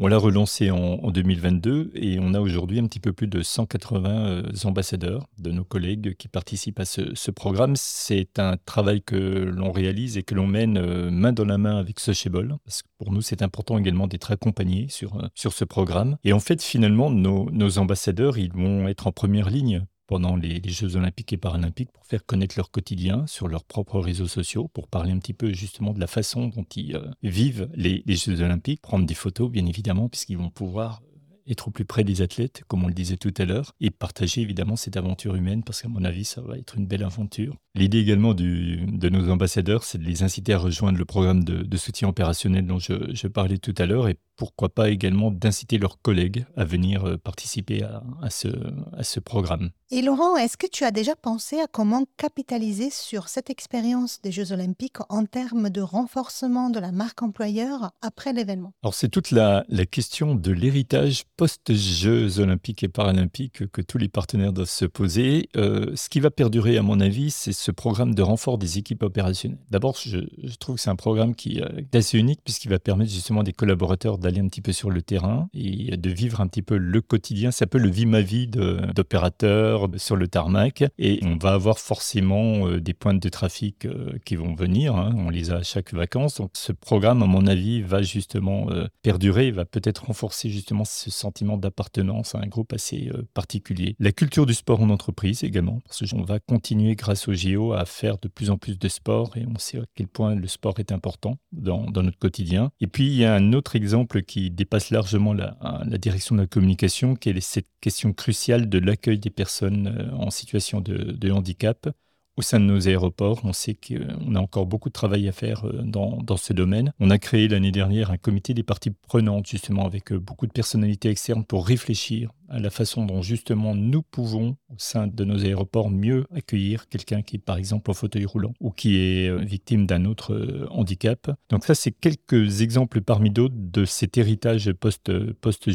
On 0.00 0.06
l'a 0.06 0.16
relancé 0.16 0.70
en, 0.70 1.10
2022 1.10 1.90
et 1.96 2.20
on 2.20 2.32
a 2.32 2.40
aujourd'hui 2.40 2.78
un 2.78 2.86
petit 2.86 3.00
peu 3.00 3.12
plus 3.12 3.26
de 3.26 3.42
180 3.42 4.26
euh, 4.28 4.42
ambassadeurs 4.62 5.26
de 5.38 5.50
nos 5.50 5.64
collègues 5.64 6.14
qui 6.14 6.28
participent 6.28 6.78
à 6.78 6.84
ce, 6.84 7.30
programme. 7.32 7.74
C'est 7.74 8.38
un 8.38 8.56
travail 8.64 9.02
que 9.02 9.16
l'on 9.16 9.72
réalise 9.72 10.16
et 10.16 10.22
que 10.22 10.36
l'on 10.36 10.46
mène 10.46 10.78
euh, 10.78 11.10
main 11.10 11.32
dans 11.32 11.44
la 11.44 11.58
main 11.58 11.78
avec 11.78 11.98
Sociable. 11.98 12.56
Pour 12.98 13.10
nous, 13.10 13.22
c'est 13.22 13.42
important 13.42 13.76
également 13.76 14.06
d'être 14.06 14.30
accompagnés 14.30 14.86
sur, 14.88 15.16
euh, 15.16 15.26
sur 15.34 15.52
ce 15.52 15.64
programme. 15.64 16.16
Et 16.22 16.32
en 16.32 16.38
fait, 16.38 16.62
finalement, 16.62 17.10
nos, 17.10 17.50
nos 17.50 17.78
ambassadeurs, 17.78 18.38
ils 18.38 18.52
vont 18.52 18.86
être 18.86 19.08
en 19.08 19.12
première 19.12 19.50
ligne 19.50 19.84
pendant 20.08 20.34
les, 20.34 20.60
Jeux 20.68 20.96
olympiques 20.96 21.32
et 21.32 21.36
paralympiques 21.36 21.92
pour 21.92 22.04
faire 22.04 22.26
connaître 22.26 22.56
leur 22.56 22.72
quotidien 22.72 23.26
sur 23.28 23.46
leurs 23.46 23.64
propres 23.64 24.00
réseaux 24.00 24.26
sociaux, 24.26 24.68
pour 24.68 24.88
parler 24.88 25.12
un 25.12 25.18
petit 25.18 25.34
peu 25.34 25.52
justement 25.52 25.92
de 25.92 26.00
la 26.00 26.06
façon 26.08 26.48
dont 26.48 26.66
ils 26.74 26.96
euh, 26.96 27.06
vivent 27.22 27.68
les, 27.74 28.02
Jeux 28.08 28.40
olympiques, 28.40 28.80
prendre 28.80 29.06
des 29.06 29.14
photos 29.14 29.50
bien 29.50 29.66
évidemment, 29.66 30.08
puisqu'ils 30.08 30.38
vont 30.38 30.50
pouvoir 30.50 31.02
être 31.46 31.68
au 31.68 31.70
plus 31.70 31.84
près 31.84 32.04
des 32.04 32.20
athlètes, 32.22 32.62
comme 32.68 32.84
on 32.84 32.88
le 32.88 32.94
disait 32.94 33.16
tout 33.16 33.32
à 33.38 33.44
l'heure, 33.44 33.74
et 33.80 33.90
partager 33.90 34.40
évidemment 34.40 34.76
cette 34.76 34.96
aventure 34.96 35.34
humaine, 35.34 35.62
parce 35.62 35.82
qu'à 35.82 35.88
mon 35.88 36.04
avis, 36.04 36.24
ça 36.24 36.40
va 36.40 36.58
être 36.58 36.76
une 36.76 36.86
belle 36.86 37.04
aventure. 37.04 37.54
L'idée 37.74 37.98
également 37.98 38.34
de 38.34 39.08
nos 39.08 39.30
ambassadeurs, 39.30 39.84
c'est 39.84 39.98
de 39.98 40.04
les 40.04 40.22
inciter 40.22 40.52
à 40.52 40.58
rejoindre 40.58 40.98
le 40.98 41.04
programme 41.04 41.44
de, 41.44 41.76
soutien 41.76 42.08
opérationnel 42.08 42.66
dont 42.66 42.78
je, 42.78 43.26
parlais 43.28 43.58
tout 43.58 43.74
à 43.78 43.86
l'heure, 43.86 44.08
pourquoi 44.38 44.70
pas 44.70 44.88
également 44.88 45.30
d'inciter 45.30 45.76
leurs 45.76 46.00
collègues 46.00 46.46
à 46.56 46.64
venir 46.64 47.04
euh, 47.04 47.18
participer 47.18 47.82
à, 47.82 48.02
à, 48.22 48.30
ce, 48.30 48.48
à 48.96 49.02
ce 49.02 49.20
programme. 49.20 49.70
Et 49.90 50.02
Laurent, 50.02 50.36
est-ce 50.36 50.56
que 50.56 50.66
tu 50.66 50.84
as 50.84 50.90
déjà 50.90 51.16
pensé 51.16 51.58
à 51.60 51.66
comment 51.66 52.04
capitaliser 52.18 52.90
sur 52.90 53.28
cette 53.28 53.50
expérience 53.50 54.20
des 54.22 54.30
Jeux 54.30 54.52
olympiques 54.52 54.98
en 55.08 55.24
termes 55.24 55.70
de 55.70 55.80
renforcement 55.80 56.70
de 56.70 56.78
la 56.78 56.92
marque 56.92 57.22
employeur 57.22 57.90
après 58.02 58.32
l'événement? 58.32 58.72
Alors 58.82 58.94
c'est 58.94 59.08
toute 59.08 59.30
la, 59.30 59.64
la 59.68 59.86
question 59.86 60.34
de 60.34 60.52
l'héritage 60.52 61.24
post-Jeux 61.36 62.38
olympiques 62.38 62.84
et 62.84 62.88
paralympiques 62.88 63.66
que 63.70 63.82
tous 63.82 63.98
les 63.98 64.08
partenaires 64.08 64.52
doivent 64.52 64.68
se 64.68 64.84
poser. 64.84 65.48
Euh, 65.56 65.92
ce 65.96 66.08
qui 66.08 66.20
va 66.20 66.30
perdurer, 66.30 66.76
à 66.76 66.82
mon 66.82 67.00
avis, 67.00 67.30
c'est 67.30 67.52
ce 67.52 67.70
programme 67.70 68.14
de 68.14 68.22
renfort 68.22 68.58
des 68.58 68.78
équipes 68.78 69.02
opérationnelles. 69.02 69.58
D'abord, 69.70 69.96
je, 69.96 70.18
trouve 70.58 70.76
que 70.76 70.82
c'est 70.82 70.90
un 70.90 70.96
programme 70.96 71.34
qui 71.34 71.60
euh, 71.60 71.68
est 71.78 71.96
assez 71.96 72.18
unique 72.18 72.40
puisqu'il 72.44 72.68
va 72.68 72.78
permettre 72.78 73.10
justement 73.10 73.42
des 73.42 73.52
collaborateurs 73.52 74.18
d'aller 74.30 74.40
un 74.40 74.48
petit 74.48 74.60
peu 74.60 74.72
sur 74.72 74.90
le 74.90 75.02
terrain 75.02 75.48
et 75.54 75.96
de 75.96 76.10
vivre 76.10 76.40
un 76.40 76.46
petit 76.46 76.62
peu 76.62 76.76
le 76.76 77.00
quotidien. 77.00 77.50
C'est 77.50 77.64
un 77.64 77.68
peu 77.68 77.78
le 77.78 77.90
vie 77.90 78.06
ma 78.06 78.20
vie 78.20 78.46
d'opérateur 78.46 79.88
sur 79.96 80.16
le 80.16 80.28
tarmac. 80.28 80.84
Et 80.98 81.20
on 81.22 81.36
va 81.36 81.52
avoir 81.52 81.78
forcément 81.78 82.68
euh, 82.68 82.80
des 82.80 82.94
points 82.94 83.14
de 83.14 83.28
trafic 83.28 83.86
qui 84.24 84.36
vont 84.36 84.54
venir. 84.54 84.96
Hein. 84.96 85.14
On 85.16 85.30
les 85.30 85.50
a 85.50 85.56
à 85.56 85.62
chaque 85.62 85.92
vacances. 85.94 86.36
Donc 86.36 86.50
ce 86.54 86.72
programme, 86.72 87.22
à 87.22 87.26
mon 87.26 87.46
avis, 87.46 87.82
va 87.82 88.02
justement 88.02 88.68
perdurer, 89.02 89.50
va 89.50 89.64
peut-être 89.64 90.06
renforcer 90.06 90.50
justement 90.50 90.84
ce 90.84 91.10
sentiment 91.10 91.56
d'appartenance 91.56 92.34
à 92.34 92.38
un 92.38 92.46
groupe 92.46 92.72
assez 92.72 93.10
euh, 93.14 93.26
particulier. 93.34 93.96
La 93.98 94.12
culture 94.12 94.46
du 94.46 94.54
sport 94.54 94.80
en 94.80 94.90
entreprise 94.90 95.44
également, 95.44 95.80
parce 95.84 96.10
qu'on 96.10 96.22
va 96.22 96.40
continuer 96.40 96.94
grâce 96.94 97.28
au 97.28 97.34
JO 97.34 97.72
à 97.72 97.84
faire 97.84 98.18
de 98.18 98.28
plus 98.28 98.50
en 98.50 98.58
plus 98.58 98.78
de 98.78 98.88
sport 98.88 99.36
et 99.36 99.44
on 99.46 99.58
sait 99.58 99.78
à 99.78 99.84
quel 99.94 100.08
point 100.08 100.34
le 100.34 100.46
sport 100.46 100.78
est 100.78 100.92
important 100.92 101.38
dans, 101.52 101.88
notre 101.90 102.18
quotidien. 102.18 102.70
Et 102.80 102.86
puis 102.86 103.06
il 103.06 103.14
y 103.14 103.24
a 103.24 103.34
un 103.34 103.52
autre 103.52 103.76
exemple 103.76 104.17
qui 104.20 104.50
dépasse 104.50 104.90
largement 104.90 105.32
la, 105.32 105.56
la 105.86 105.98
direction 105.98 106.34
de 106.36 106.42
la 106.42 106.46
communication, 106.46 107.14
qui 107.14 107.30
est 107.30 107.40
cette 107.40 107.68
question 107.80 108.12
cruciale 108.12 108.68
de 108.68 108.78
l'accueil 108.78 109.18
des 109.18 109.30
personnes 109.30 109.88
euh, 109.88 110.14
en 110.14 110.30
situation 110.30 110.80
de, 110.80 111.30
handicap 111.30 111.88
au 112.36 112.42
sein 112.42 112.60
de 112.60 112.64
nos 112.64 112.88
aéroports. 112.88 113.40
On 113.44 113.52
sait 113.52 113.74
qu'on 113.74 114.34
a 114.34 114.40
encore 114.40 114.66
beaucoup 114.66 114.88
de 114.88 114.94
travail 114.94 115.28
à 115.28 115.32
faire 115.32 115.66
euh, 115.66 115.82
dans, 115.82 116.36
ce 116.36 116.52
domaine. 116.52 116.92
On 117.00 117.10
a 117.10 117.18
créé 117.18 117.48
l'année 117.48 117.72
dernière 117.72 118.10
un 118.10 118.16
comité 118.16 118.54
des 118.54 118.62
parties 118.62 118.90
prenantes, 118.90 119.46
justement, 119.46 119.86
avec 119.86 120.12
euh, 120.12 120.18
beaucoup 120.18 120.46
de 120.46 120.52
personnalités 120.52 121.10
externes 121.10 121.44
pour 121.44 121.66
réfléchir 121.66 122.30
à 122.48 122.58
la 122.58 122.70
façon 122.70 123.04
dont, 123.04 123.22
justement, 123.22 123.74
nous 123.74 124.02
pouvons, 124.02 124.56
au 124.70 124.78
sein 124.78 125.06
de 125.06 125.24
nos 125.24 125.44
aéroports, 125.44 125.90
mieux 125.90 126.26
accueillir 126.34 126.88
quelqu'un 126.88 127.22
qui 127.22 127.36
est, 127.36 127.40
par 127.40 127.56
exemple, 127.56 127.90
en 127.90 127.94
fauteuil 127.94 128.24
roulant 128.24 128.52
ou 128.60 128.70
qui 128.70 128.96
est 128.96 129.28
euh, 129.28 129.38
victime 129.38 129.86
d'un 129.86 130.04
autre 130.04 130.66
handicap. 130.70 131.30
Donc 131.50 131.64
ça, 131.64 131.74
c'est 131.74 131.92
quelques 131.92 132.60
exemples 132.60 133.00
parmi 133.00 133.30
d'autres 133.30 133.54
de 133.56 133.84
cet 133.84 134.18
héritage 134.18 134.72
post-JO 134.72 135.34
post 135.40 135.68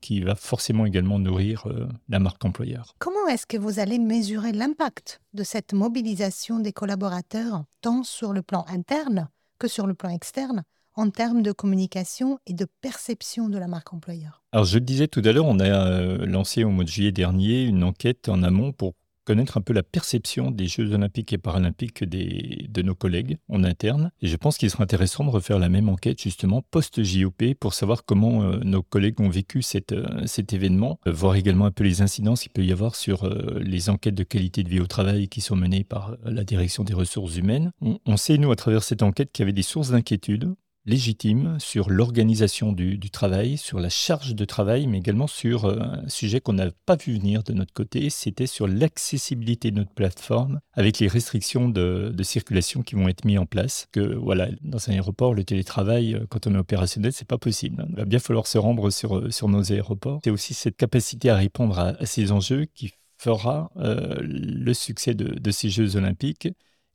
qui 0.00 0.20
va 0.20 0.34
forcément 0.34 0.86
également 0.86 1.18
nourrir 1.18 1.66
la 2.08 2.18
marque 2.18 2.44
employeur. 2.44 2.94
Comment 2.98 3.26
est-ce 3.28 3.46
que 3.46 3.56
vous 3.56 3.78
allez 3.78 3.98
mesurer 3.98 4.52
l'impact 4.52 5.20
de 5.34 5.42
cette 5.42 5.72
mobilisation 5.72 6.60
des 6.60 6.72
collaborateurs, 6.72 7.64
tant 7.80 8.02
sur 8.02 8.32
le 8.32 8.42
plan 8.42 8.64
interne 8.68 9.28
que 9.58 9.68
sur 9.68 9.86
le 9.86 9.94
plan 9.94 10.10
externe, 10.10 10.64
en 10.96 11.10
termes 11.10 11.42
de 11.42 11.52
communication 11.52 12.38
et 12.46 12.54
de 12.54 12.66
perception 12.80 13.48
de 13.48 13.58
la 13.58 13.68
marque 13.68 13.92
employeur 13.92 14.42
Alors 14.52 14.64
je 14.64 14.78
le 14.78 14.84
disais 14.84 15.08
tout 15.08 15.22
à 15.24 15.32
l'heure, 15.32 15.46
on 15.46 15.60
a 15.60 15.64
euh, 15.64 16.26
lancé 16.26 16.64
au 16.64 16.70
mois 16.70 16.84
de 16.84 16.88
juillet 16.88 17.12
dernier 17.12 17.62
une 17.62 17.84
enquête 17.84 18.28
en 18.28 18.42
amont 18.42 18.72
pour 18.72 18.94
connaître 19.24 19.58
un 19.58 19.60
peu 19.60 19.72
la 19.72 19.82
perception 19.82 20.52
des 20.52 20.68
Jeux 20.68 20.92
olympiques 20.94 21.32
et 21.32 21.38
paralympiques 21.38 22.04
des, 22.04 22.66
de 22.68 22.82
nos 22.82 22.94
collègues 22.94 23.38
en 23.48 23.64
interne. 23.64 24.12
Et 24.22 24.28
je 24.28 24.36
pense 24.36 24.56
qu'il 24.56 24.70
serait 24.70 24.84
intéressant 24.84 25.24
de 25.24 25.30
refaire 25.30 25.58
la 25.58 25.68
même 25.68 25.88
enquête 25.88 26.22
justement 26.22 26.62
post-JOP 26.70 27.54
pour 27.58 27.74
savoir 27.74 28.04
comment 28.04 28.44
euh, 28.44 28.60
nos 28.62 28.84
collègues 28.84 29.20
ont 29.20 29.28
vécu 29.28 29.62
cette, 29.62 29.90
euh, 29.90 30.06
cet 30.26 30.52
événement, 30.52 31.00
voir 31.06 31.34
également 31.34 31.66
un 31.66 31.72
peu 31.72 31.82
les 31.82 32.02
incidences 32.02 32.42
qu'il 32.42 32.52
peut 32.52 32.64
y 32.64 32.70
avoir 32.72 32.94
sur 32.94 33.28
les 33.60 33.90
enquêtes 33.90 34.14
de 34.14 34.22
qualité 34.22 34.62
de 34.62 34.68
vie 34.68 34.80
au 34.80 34.86
travail 34.86 35.28
qui 35.28 35.40
sont 35.40 35.56
menées 35.56 35.84
par 35.84 36.16
la 36.24 36.44
direction 36.44 36.84
des 36.84 36.94
ressources 36.94 37.36
humaines. 37.36 37.72
On, 37.82 37.98
on 38.06 38.16
sait, 38.16 38.38
nous, 38.38 38.52
à 38.52 38.56
travers 38.56 38.84
cette 38.84 39.02
enquête, 39.02 39.32
qu'il 39.32 39.42
y 39.42 39.44
avait 39.44 39.52
des 39.52 39.62
sources 39.62 39.90
d'inquiétude 39.90 40.54
légitime 40.86 41.58
sur 41.58 41.90
l'organisation 41.90 42.72
du, 42.72 43.10
travail, 43.10 43.56
sur 43.56 43.80
la 43.80 43.88
charge 43.88 44.34
de 44.34 44.44
travail, 44.44 44.86
mais 44.86 44.98
également 44.98 45.26
sur 45.26 45.64
euh, 45.64 45.78
un 45.80 46.08
sujet 46.08 46.40
qu'on 46.40 46.52
n'a 46.54 46.70
pas 46.86 46.96
vu 46.96 47.14
venir 47.14 47.42
de 47.42 47.52
notre 47.52 47.72
côté, 47.72 48.08
c'était 48.08 48.46
sur 48.46 48.68
l'accessibilité 48.68 49.70
de 49.70 49.76
notre 49.76 49.92
plateforme 49.92 50.60
avec 50.72 51.00
les 51.00 51.08
restrictions 51.08 51.68
de, 51.68 52.14
circulation 52.22 52.82
qui 52.82 52.94
vont 52.94 53.08
être 53.08 53.24
mises 53.24 53.38
en 53.38 53.46
place. 53.46 53.86
Que 53.92 54.14
voilà, 54.14 54.48
dans 54.62 54.88
un 54.88 54.92
aéroport, 54.92 55.34
le 55.34 55.44
télétravail, 55.44 56.14
euh, 56.14 56.26
quand 56.28 56.46
on 56.46 56.54
est 56.54 56.58
opérationnel, 56.58 57.12
c'est 57.12 57.28
pas 57.28 57.38
possible. 57.38 57.84
Il 57.90 57.96
va 57.96 58.04
bien 58.04 58.18
falloir 58.18 58.46
se 58.46 58.58
rendre 58.58 58.90
sur, 58.90 59.18
euh, 59.18 59.30
sur 59.30 59.48
nos 59.48 59.72
aéroports. 59.72 60.20
C'est 60.24 60.30
aussi 60.30 60.54
cette 60.54 60.76
capacité 60.76 61.30
à 61.30 61.36
répondre 61.36 61.78
à, 61.78 61.94
ces 62.06 62.30
enjeux 62.32 62.66
qui 62.74 62.92
fera 63.18 63.70
le 63.76 64.74
succès 64.74 65.14
de, 65.14 65.38
de 65.38 65.50
ces 65.50 65.70
Jeux 65.70 65.96
olympiques 65.96 66.48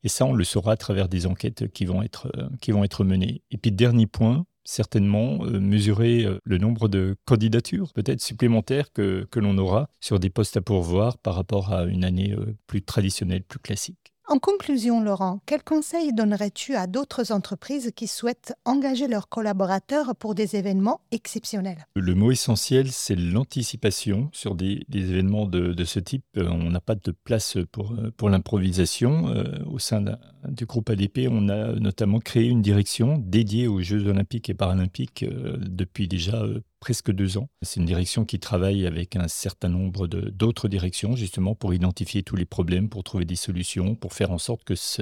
et 0.04 0.10
ça, 0.10 0.26
on 0.26 0.34
le 0.34 0.44
saura 0.44 0.74
à 0.74 0.78
travers 0.78 1.08
des 1.08 1.28
enquêtes 1.28 1.72
qui 1.72 1.86
vont 1.86 2.02
être, 2.02 2.32
euh, 2.38 3.04
menées. 3.04 3.44
Et 3.52 3.58
puis, 3.58 3.72
dernier 3.72 4.08
point, 4.08 4.46
certainement 4.64 5.40
mesurer 5.40 6.28
le 6.44 6.58
nombre 6.60 6.88
de 6.88 7.16
candidatures 7.26 7.92
peut-être 7.94 8.22
supplémentaires 8.22 8.94
que 8.94 9.28
l'on 9.36 9.58
aura 9.58 9.90
sur 10.00 10.20
des 10.20 10.30
postes 10.30 10.56
à 10.56 10.62
pourvoir 10.62 11.18
par 11.18 11.34
rapport 11.34 11.74
à 11.74 11.86
une 11.86 12.04
année 12.04 12.36
plus 12.68 12.84
traditionnelle, 12.84 13.42
plus 13.42 13.60
classique. 13.60 14.01
En 14.28 14.40
conclusion, 14.40 15.02
Laurent, 15.02 15.42
quels 15.46 15.64
conseils 15.64 16.14
donnerais-tu 16.14 16.76
à 16.76 16.88
d'autres 16.88 17.32
entreprises 17.32 17.92
qui 17.96 18.08
souhaitent 18.08 18.54
engager 18.66 19.08
leurs 19.08 19.28
collaborateurs 19.28 20.16
pour 20.16 20.36
des 20.36 20.56
événements 20.56 21.02
exceptionnels? 21.12 21.86
Le 21.96 22.16
mot 22.16 22.32
essentiel, 22.32 22.92
c'est 22.92 23.16
l'anticipation 23.16 24.30
sur 24.32 24.56
des, 24.56 24.86
événements 24.94 25.48
de, 25.48 25.84
ce 25.84 26.00
type. 26.00 26.24
Euh, 26.38 26.48
on 26.48 26.70
n'a 26.70 26.80
pas 26.80 26.96
de 26.96 27.12
place 27.12 27.58
pour, 27.72 27.92
euh, 27.94 28.30
l'improvisation. 28.30 29.28
Euh, 29.30 29.44
au 29.70 29.80
sein 29.80 30.02
du 30.48 30.66
groupe 30.66 30.90
ADP, 30.90 31.28
on 31.30 31.50
a 31.50 31.74
notamment 31.74 32.20
créé 32.20 32.48
une 32.48 32.62
direction 32.62 33.18
dédiée 33.18 33.68
aux 33.68 33.82
Jeux 33.82 34.08
olympiques 34.08 34.50
et 34.50 34.54
paralympiques 34.54 35.26
depuis 35.26 36.08
déjà 36.08 36.46
presque 36.82 37.12
deux 37.12 37.38
ans. 37.38 37.48
C'est 37.62 37.80
une 37.80 37.86
direction 37.86 38.26
qui 38.26 38.40
travaille 38.40 38.86
avec 38.86 39.16
un 39.16 39.30
certain 39.30 39.70
nombre 39.70 40.08
d'autres 40.08 40.68
directions, 40.68 41.16
justement, 41.16 41.56
pour 41.56 41.74
identifier 41.74 42.24
tous 42.24 42.36
les 42.36 42.46
problèmes, 42.46 42.90
pour 42.90 43.06
trouver 43.06 43.24
des 43.24 43.38
solutions, 43.38 43.96
pour 43.96 44.14
faire 44.14 44.32
en 44.32 44.40
sorte 44.40 44.66
que 44.66 44.76
ce, 44.76 45.02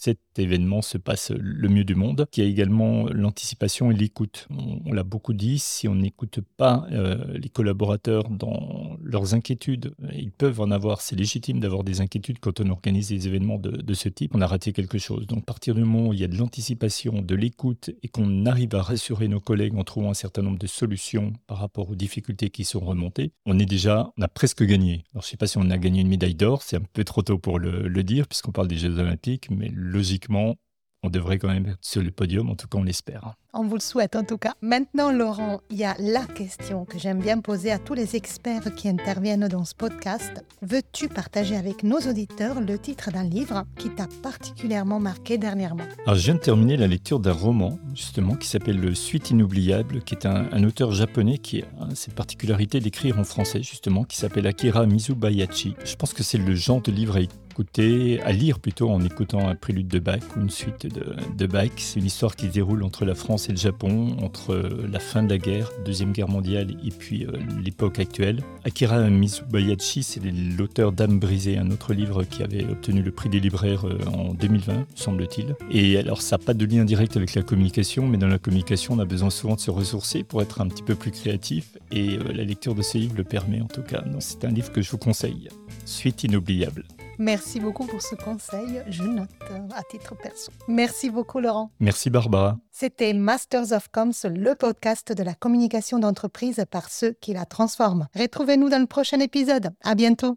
cet 0.00 0.18
événement 0.38 0.80
se 0.80 0.96
passe 0.96 1.30
le 1.30 1.68
mieux 1.68 1.84
du 1.84 1.94
monde, 1.94 2.26
qui 2.30 2.40
a 2.40 2.44
également 2.44 3.06
l'anticipation 3.10 3.90
et 3.90 3.94
l'écoute. 3.94 4.48
On, 4.86 4.94
l'a 4.94 5.02
beaucoup 5.02 5.34
dit, 5.34 5.58
si 5.58 5.88
on 5.88 5.94
n'écoute 5.94 6.40
pas 6.56 6.86
euh, 6.90 7.22
les 7.34 7.50
collaborateurs 7.50 8.30
dans 8.30 8.96
leurs 9.02 9.34
inquiétudes, 9.34 9.92
ils 10.14 10.30
peuvent 10.30 10.62
en 10.62 10.70
avoir, 10.70 11.02
c'est 11.02 11.16
légitime 11.16 11.60
d'avoir 11.60 11.84
des 11.84 12.00
inquiétudes 12.00 12.38
quand 12.38 12.60
on 12.60 12.70
organise 12.70 13.08
des 13.08 13.28
événements 13.28 13.58
de, 13.58 13.92
ce 13.92 14.08
type, 14.08 14.34
on 14.34 14.40
a 14.40 14.46
raté 14.46 14.72
quelque 14.72 14.96
chose. 14.96 15.26
Donc 15.26 15.40
à 15.40 15.42
partir 15.42 15.74
du 15.74 15.82
moment 15.84 16.08
où 16.08 16.12
il 16.14 16.20
y 16.20 16.24
a 16.24 16.28
de 16.28 16.36
l'anticipation, 16.36 17.20
de 17.20 17.34
l'écoute 17.34 17.90
et 18.02 18.08
qu'on 18.08 18.46
arrive 18.46 18.74
à 18.74 18.80
rassurer 18.80 19.28
nos 19.28 19.40
collègues 19.40 19.76
en 19.76 19.84
trouvant 19.84 20.10
un 20.10 20.14
certain 20.14 20.40
nombre 20.40 20.58
de 20.58 20.66
solutions 20.66 21.34
par 21.46 21.58
rapport 21.58 21.90
aux 21.90 21.94
difficultés 21.94 22.48
qui 22.48 22.64
sont 22.64 22.80
remontées, 22.80 23.32
on 23.44 23.58
est 23.58 23.66
déjà, 23.66 24.10
on 24.16 24.22
a 24.22 24.28
presque 24.28 24.64
gagné. 24.64 25.04
Alors 25.12 25.22
je 25.22 25.26
ne 25.26 25.30
sais 25.32 25.36
pas 25.36 25.46
si 25.46 25.58
on 25.58 25.68
a 25.68 25.76
gagné 25.76 26.00
une 26.00 26.08
médaille 26.08 26.34
d'or, 26.34 26.62
c'est 26.62 26.76
un 26.76 26.82
peu 26.94 27.04
trop 27.04 27.20
tôt 27.20 27.36
pour 27.36 27.58
le, 27.58 27.86
le 27.86 28.02
dire 28.02 28.26
puisqu'on 28.26 28.52
parle 28.52 28.68
des 28.68 28.78
Jeux 28.78 28.98
olympiques, 28.98 29.50
mais 29.50 29.68
logiquement, 29.90 30.56
on 31.02 31.08
devrait 31.08 31.38
quand 31.38 31.48
même 31.48 31.66
être 31.66 31.78
sur 31.80 32.02
le 32.02 32.10
podium, 32.10 32.50
en 32.50 32.56
tout 32.56 32.68
cas 32.68 32.78
on 32.78 32.82
l'espère. 32.82 33.34
On 33.54 33.64
vous 33.64 33.74
le 33.74 33.80
souhaite 33.80 34.16
en 34.16 34.22
tout 34.22 34.36
cas. 34.38 34.52
Maintenant 34.60 35.10
Laurent, 35.10 35.60
il 35.70 35.78
y 35.78 35.84
a 35.84 35.96
la 35.98 36.24
question 36.24 36.84
que 36.84 36.98
j'aime 36.98 37.20
bien 37.20 37.40
poser 37.40 37.72
à 37.72 37.78
tous 37.78 37.94
les 37.94 38.16
experts 38.16 38.74
qui 38.76 38.88
interviennent 38.88 39.48
dans 39.48 39.64
ce 39.64 39.74
podcast. 39.74 40.44
Veux-tu 40.62 41.08
partager 41.08 41.56
avec 41.56 41.82
nos 41.82 41.98
auditeurs 41.98 42.60
le 42.60 42.78
titre 42.78 43.10
d'un 43.10 43.24
livre 43.24 43.64
qui 43.78 43.88
t'a 43.88 44.06
particulièrement 44.22 45.00
marqué 45.00 45.38
dernièrement? 45.38 45.84
Alors 46.04 46.16
je 46.16 46.24
viens 46.24 46.34
de 46.34 46.40
terminer 46.40 46.76
la 46.76 46.86
lecture 46.86 47.18
d'un 47.18 47.32
roman 47.32 47.78
justement 47.94 48.36
qui 48.36 48.46
s'appelle 48.46 48.78
Le 48.78 48.94
Suite 48.94 49.30
inoubliable, 49.30 50.02
qui 50.02 50.14
est 50.14 50.26
un, 50.26 50.62
auteur 50.64 50.92
japonais 50.92 51.38
qui 51.38 51.62
a 51.62 51.94
cette 51.94 52.14
particularité 52.14 52.78
d'écrire 52.78 53.18
en 53.18 53.24
français 53.24 53.62
justement, 53.62 54.04
qui 54.04 54.18
s'appelle 54.18 54.46
Akira 54.46 54.84
Mizubayashi. 54.84 55.74
Je 55.84 55.96
pense 55.96 56.12
que 56.12 56.22
c'est 56.22 56.38
le 56.38 56.54
genre 56.54 56.82
de 56.82 56.92
livre 56.92 57.16
à 57.16 57.20
écouter, 57.50 58.20
à 58.22 58.32
lire 58.32 58.60
plutôt 58.60 58.90
en 58.90 59.02
écoutant 59.02 59.48
un 59.48 59.54
prélude 59.54 59.88
de 59.88 59.98
Bach 59.98 60.20
ou 60.36 60.40
une 60.40 60.50
suite 60.50 60.86
de, 60.86 61.46
Bach. 61.46 61.70
C'est 61.76 61.98
une 61.98 62.06
histoire 62.06 62.36
qui 62.36 62.46
se 62.46 62.52
déroule 62.52 62.82
entre 62.84 63.04
la 63.04 63.14
France 63.14 63.48
et 63.48 63.52
le 63.52 63.58
Japon, 63.58 64.16
entre 64.22 64.54
la 64.90 65.00
fin 65.00 65.22
de 65.22 65.30
la 65.30 65.38
guerre, 65.38 65.70
Deuxième 65.84 66.12
Guerre 66.12 66.28
mondiale, 66.28 66.76
et 66.84 66.90
puis 66.90 67.26
euh, 67.26 67.32
l'époque 67.62 67.98
actuelle. 67.98 68.42
Akira 68.64 69.00
Mizubayashi, 69.10 70.02
c'est 70.02 70.20
l'auteur 70.56 70.92
d'âme 70.92 71.18
brisée, 71.18 71.58
un 71.58 71.70
autre 71.70 71.92
livre 71.92 72.24
qui 72.24 72.42
avait 72.42 72.64
obtenu 72.64 73.02
le 73.02 73.10
prix 73.10 73.28
des 73.28 73.40
libraires 73.40 73.86
euh, 73.86 73.98
en 74.06 74.32
2020, 74.34 74.86
semble-t-il. 74.94 75.56
Et 75.70 75.98
alors, 75.98 76.22
ça 76.22 76.36
n'a 76.36 76.44
pas 76.44 76.54
de 76.54 76.64
lien 76.64 76.84
direct 76.84 77.16
avec 77.16 77.34
la 77.34 77.42
communication, 77.42 78.06
mais 78.06 78.18
dans 78.18 78.28
la 78.28 78.38
communication, 78.38 78.94
on 78.94 78.98
a 79.00 79.04
besoin 79.04 79.30
souvent 79.30 79.56
de 79.56 79.60
se 79.60 79.70
ressourcer 79.70 80.22
pour 80.22 80.40
être 80.42 80.60
un 80.60 80.68
petit 80.68 80.82
peu 80.82 80.94
plus 80.94 81.10
créatif, 81.10 81.76
et 81.90 82.16
euh, 82.16 82.32
la 82.32 82.44
lecture 82.44 82.74
de 82.74 82.82
ce 82.82 82.98
livre 82.98 83.14
le 83.16 83.24
permet 83.24 83.60
en 83.60 83.66
tout 83.66 83.82
cas. 83.82 84.04
C'est 84.20 84.44
un 84.44 84.50
livre 84.50 84.70
que 84.70 84.82
je 84.82 84.90
vous 84.90 84.98
conseille. 84.98 85.48
Suite 85.90 86.22
inoubliable. 86.22 86.84
Merci 87.18 87.58
beaucoup 87.58 87.84
pour 87.84 88.00
ce 88.00 88.14
conseil. 88.14 88.80
Je 88.88 89.02
note 89.02 89.28
à 89.76 89.82
titre 89.82 90.14
perso. 90.14 90.52
Merci 90.68 91.10
beaucoup, 91.10 91.40
Laurent. 91.40 91.72
Merci, 91.80 92.10
Barbara. 92.10 92.58
C'était 92.70 93.12
Masters 93.12 93.72
of 93.72 93.88
Coms, 93.90 94.12
le 94.24 94.54
podcast 94.54 95.12
de 95.12 95.22
la 95.24 95.34
communication 95.34 95.98
d'entreprise 95.98 96.64
par 96.70 96.88
ceux 96.88 97.16
qui 97.20 97.32
la 97.32 97.44
transforment. 97.44 98.06
Retrouvez-nous 98.16 98.68
dans 98.68 98.78
le 98.78 98.86
prochain 98.86 99.18
épisode. 99.18 99.70
À 99.82 99.96
bientôt. 99.96 100.36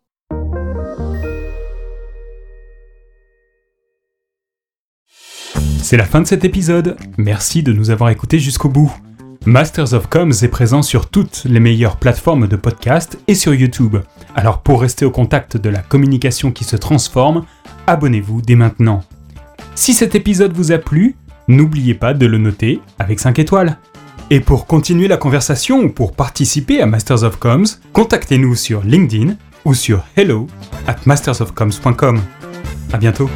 C'est 5.83 5.97
la 5.97 6.05
fin 6.05 6.21
de 6.21 6.27
cet 6.27 6.45
épisode. 6.45 6.97
Merci 7.17 7.61
de 7.61 7.73
nous 7.73 7.91
avoir 7.91 8.09
écoutés 8.09 8.39
jusqu'au 8.39 8.69
bout. 8.69 8.91
Masters 9.45 9.93
of 9.93 10.07
Coms 10.07 10.31
est 10.31 10.47
présent 10.47 10.81
sur 10.81 11.09
toutes 11.09 11.43
les 11.43 11.59
meilleures 11.59 11.97
plateformes 11.97 12.47
de 12.47 12.55
podcast 12.55 13.19
et 13.27 13.35
sur 13.35 13.53
YouTube. 13.53 13.97
Alors 14.35 14.61
pour 14.61 14.81
rester 14.81 15.05
au 15.05 15.11
contact 15.11 15.57
de 15.57 15.69
la 15.69 15.79
communication 15.79 16.51
qui 16.51 16.63
se 16.63 16.75
transforme, 16.75 17.45
abonnez-vous 17.87 18.41
dès 18.41 18.55
maintenant. 18.55 19.03
Si 19.75 19.93
cet 19.93 20.15
épisode 20.15 20.53
vous 20.53 20.71
a 20.71 20.77
plu, 20.77 21.15
n'oubliez 21.47 21.93
pas 21.93 22.13
de 22.13 22.25
le 22.25 22.37
noter 22.37 22.81
avec 22.99 23.19
5 23.19 23.39
étoiles. 23.39 23.77
Et 24.29 24.39
pour 24.39 24.65
continuer 24.65 25.07
la 25.07 25.17
conversation 25.17 25.81
ou 25.81 25.89
pour 25.89 26.13
participer 26.13 26.81
à 26.81 26.85
Masters 26.85 27.23
of 27.23 27.37
Coms, 27.37 27.65
contactez-nous 27.91 28.55
sur 28.55 28.81
LinkedIn 28.83 29.35
ou 29.65 29.73
sur 29.73 30.03
hello 30.15 30.47
at 30.87 30.97
mastersofcoms.com. 31.05 32.21
À 32.91 32.97
bientôt. 32.97 33.29